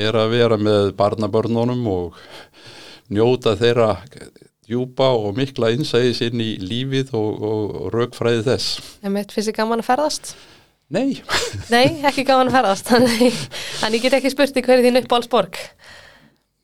er 0.00 0.16
að 0.16 0.30
vera 0.36 0.56
með 0.60 0.92
barnabörnunum 0.96 1.82
og 1.92 2.20
njóta 3.12 3.56
þeirra 3.60 3.90
djúpa 4.70 5.10
og 5.18 5.34
mikla 5.36 5.72
innsæðis 5.74 6.22
inn 6.28 6.40
í 6.44 6.52
lífið 6.62 7.12
og, 7.18 7.42
og, 7.42 7.76
og 7.82 7.92
raukfræði 7.96 8.46
þess. 8.46 8.80
einmitt, 9.02 9.34
finnst 9.34 9.50
þið 9.50 9.58
gaman 9.60 9.82
að 9.82 9.88
ferðast? 9.90 10.34
Nei, 10.90 11.20
Nei, 11.70 12.00
ekki 12.08 12.24
gaman 12.26 12.48
að 12.50 12.56
ferðast, 12.56 12.88
þannig 12.90 13.36
þannig 13.82 13.98
ég 14.00 14.06
get 14.06 14.16
ekki 14.20 14.32
spurt 14.32 14.56
í 14.58 14.62
hverju 14.66 14.86
þín 14.86 15.02
uppáhaldsborg. 15.04 15.58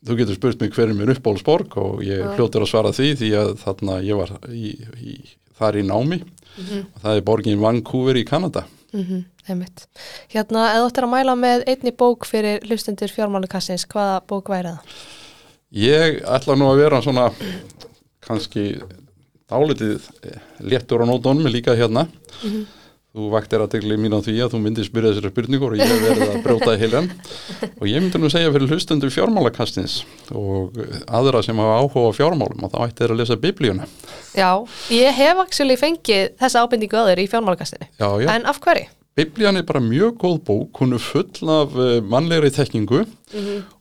Þú 0.07 0.19
getur 0.21 0.39
spurt 0.39 0.61
mig 0.63 0.75
hverjum 0.75 1.01
er 1.03 1.13
uppbólsborg 1.15 1.77
og 1.81 2.03
ég 2.05 2.23
Já. 2.23 2.29
hljótur 2.37 2.63
að 2.63 2.71
svara 2.71 2.93
því 2.95 3.13
því 3.19 3.31
að 3.41 3.53
þarna 3.63 3.99
ég 4.07 4.21
var 4.21 4.35
í, 4.49 4.73
í, 5.03 5.15
þar 5.59 5.81
í 5.81 5.87
námi 5.87 6.21
og 6.23 7.01
það 7.03 7.11
er 7.13 7.25
borgin 7.27 7.59
Vancouver 7.61 8.17
í 8.17 8.23
Kanada. 8.27 8.65
Mm 8.95 9.25
einmitt. 9.51 9.85
Hérna, 10.31 10.67
eða 10.73 10.83
þú 10.83 10.91
ættir 10.91 11.07
að 11.07 11.13
mæla 11.13 11.35
með 11.39 11.65
einni 11.71 11.93
bók 11.95 12.27
fyrir 12.27 12.63
hlustendur 12.67 13.11
fjármálukassins, 13.13 13.87
hvaða 13.91 14.21
bók 14.29 14.51
væri 14.51 14.73
það? 14.75 14.95
Ég 15.77 16.21
ætla 16.35 16.55
nú 16.57 16.69
að 16.71 16.81
vera 16.83 17.01
svona 17.03 17.27
kannski 18.23 18.69
dálitið 19.47 20.07
léttur 20.63 21.03
á 21.03 21.05
nótunum 21.07 21.49
líka 21.51 21.75
hérna. 21.77 22.07
Þú 23.17 23.31
vaktir 23.33 23.63
aðtegli 23.63 23.95
mín 23.97 24.13
á 24.13 24.21
því 24.21 24.35
að 24.45 24.51
þú 24.53 24.59
myndir 24.61 24.85
spyrja 24.85 25.09
þessari 25.15 25.31
spurningur 25.31 25.73
og 25.73 25.79
ég 25.79 25.89
hef 25.89 26.03
verið 26.03 26.25
að 26.27 26.35
brjóta 26.43 26.75
í 26.75 26.81
heilan 26.83 27.07
og 27.79 27.85
ég 27.89 28.03
myndi 28.03 28.21
nú 28.21 28.29
segja 28.29 28.51
fyrir 28.53 28.69
hlustundu 28.69 29.09
fjármálakastins 29.09 29.95
og 30.37 30.77
aðra 31.09 31.41
sem 31.41 31.57
hafa 31.57 31.79
áhuga 31.81 32.11
á 32.13 32.17
fjármálum 32.19 32.67
og 32.67 32.75
þá 32.75 32.77
ætti 32.85 33.01
þeir 33.01 33.15
að 33.15 33.21
lesa 33.23 33.39
biblíuna. 33.41 33.89
Já, 34.37 34.51
ég 34.93 35.17
hef 35.17 35.41
actually 35.47 35.79
fengið 35.81 36.37
þessa 36.37 36.61
ábendingu 36.61 37.01
öður 37.01 37.23
í 37.23 37.27
já. 38.21 38.29
En 38.37 38.45
af 38.53 38.61
hverju? 38.61 38.85
Biblían 39.17 39.57
er 39.57 39.63
bara 39.65 39.79
mjög 39.81 40.19
góð 40.21 40.35
bók, 40.45 40.77
hún 40.77 40.93
er 40.93 41.01
full 41.01 41.49
af 41.49 41.71
uh, 41.73 41.95
mannlegri 42.05 42.51
tekningu 42.53 42.99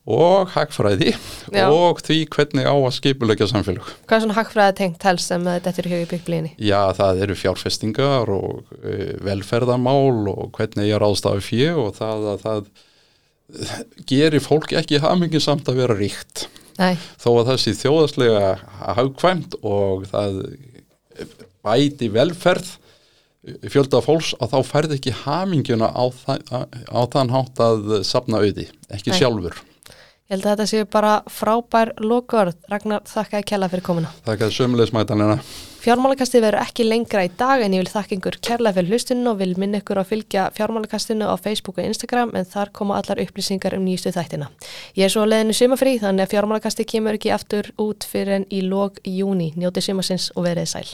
og 0.09 0.49
hagfræði 0.55 1.11
Já. 1.53 1.67
og 1.69 2.01
því 2.07 2.23
hvernig 2.33 2.65
á 2.65 2.73
að 2.73 2.95
skipulegja 2.97 3.49
samfélag. 3.51 3.91
Hvað 4.09 4.17
er 4.17 4.25
svona 4.25 4.37
hagfræði 4.39 4.77
tengt 4.79 5.05
helst 5.05 5.29
sem 5.29 5.45
þetta 5.45 5.75
er 5.83 5.89
hjá 5.93 5.97
í 5.99 6.09
bygglíðinni? 6.15 6.53
Já, 6.57 6.81
það 6.97 7.21
eru 7.27 7.37
fjárfestingar 7.37 8.33
og 8.33 8.63
uh, 8.81 9.13
velferðamál 9.29 10.33
og 10.33 10.57
hvernig 10.57 10.89
ég 10.89 11.03
ráðstafi 11.05 11.45
fjö 11.51 11.69
og 11.85 11.93
það 12.01 12.27
að 12.33 12.47
það 12.47 12.65
eh, 13.61 13.77
gerir 14.09 14.47
fólk 14.47 14.73
ekki 14.81 15.03
hamingin 15.05 15.45
samt 15.45 15.69
að 15.69 15.83
vera 15.83 15.99
ríkt 16.01 16.47
Nei, 16.81 16.97
þó 17.21 17.29
að 17.35 17.53
það 17.53 17.61
sé 17.61 17.77
þjóðaslega 17.83 18.49
hagkvæmt 18.97 19.61
og 19.61 20.09
það 20.09 20.43
bæti 21.65 22.09
velferð 22.13 22.75
fjölda 23.71 24.03
fólks 24.05 24.35
og 24.41 24.53
þá 24.53 24.59
færði 24.67 24.99
ekki 24.99 25.15
hamingjuna 25.25 25.93
á, 25.93 26.05
á 26.91 27.01
þann 27.13 27.33
hátt 27.35 27.63
að 27.63 27.97
sapna 28.07 28.43
auði, 28.43 28.69
ekki 28.91 29.15
Nei. 29.15 29.19
sjálfur 29.21 29.65
ég 30.27 30.35
held 30.35 30.47
að 30.47 30.53
þetta 30.57 30.67
séu 30.67 30.87
bara 30.91 31.13
frábær 31.31 31.93
lokaord. 32.03 32.59
Ragnar, 32.71 33.05
þakka 33.07 33.39
að 33.39 33.45
kella 33.47 33.69
fyrir 33.71 33.87
komuna. 33.87 34.09
Er 34.27 34.51
sömulegis 34.51 34.91
mætanina 34.95 35.39
Fjármálakastið 35.87 36.43
verður 36.43 36.65
ekki 36.65 36.83
lengra 36.83 37.23
í 37.23 37.29
dag 37.39 37.61
en 37.63 37.77
ég 37.77 37.85
vil 37.85 37.93
þakka 37.93 38.17
yngur 38.17 38.37
kærlega 38.43 38.75
fyrir 38.75 38.91
hlustunum 38.91 39.29
og 39.31 39.37
vil 39.39 39.53
minna 39.55 39.79
ykkur 39.79 40.01
að 40.01 40.09
fylgja 40.11 40.49
fjármálakastinu 40.57 41.29
á 41.31 41.39
Facebook 41.39 41.79
og 41.79 41.87
Instagram 41.87 42.35
en 42.35 42.49
þar 42.51 42.73
koma 42.75 42.97
allar 42.99 43.23
upplýsingar 43.23 43.77
um 43.79 43.87
nýjustu 43.87 44.11
þættina. 44.17 44.51
Ég 44.99 45.07
er 45.07 45.15
svo 45.15 45.23
að 45.23 45.37
leiðinu 45.37 45.55
sumafrí 45.55 45.93
þannig 46.03 46.27
að 46.27 46.35
fjármálakastið 46.35 46.91
kemur 46.91 47.21
ekki 47.21 47.31
aftur 47.37 47.71
út 47.79 48.03
fyrir 48.03 48.41
en 48.41 48.49
í 48.51 48.65
log 48.67 48.99
júni. 49.07 49.53
Njótið 49.55 49.93
sumasins 49.93 50.33
og 50.35 50.49
verið 50.49 50.73
sæl. 50.75 50.89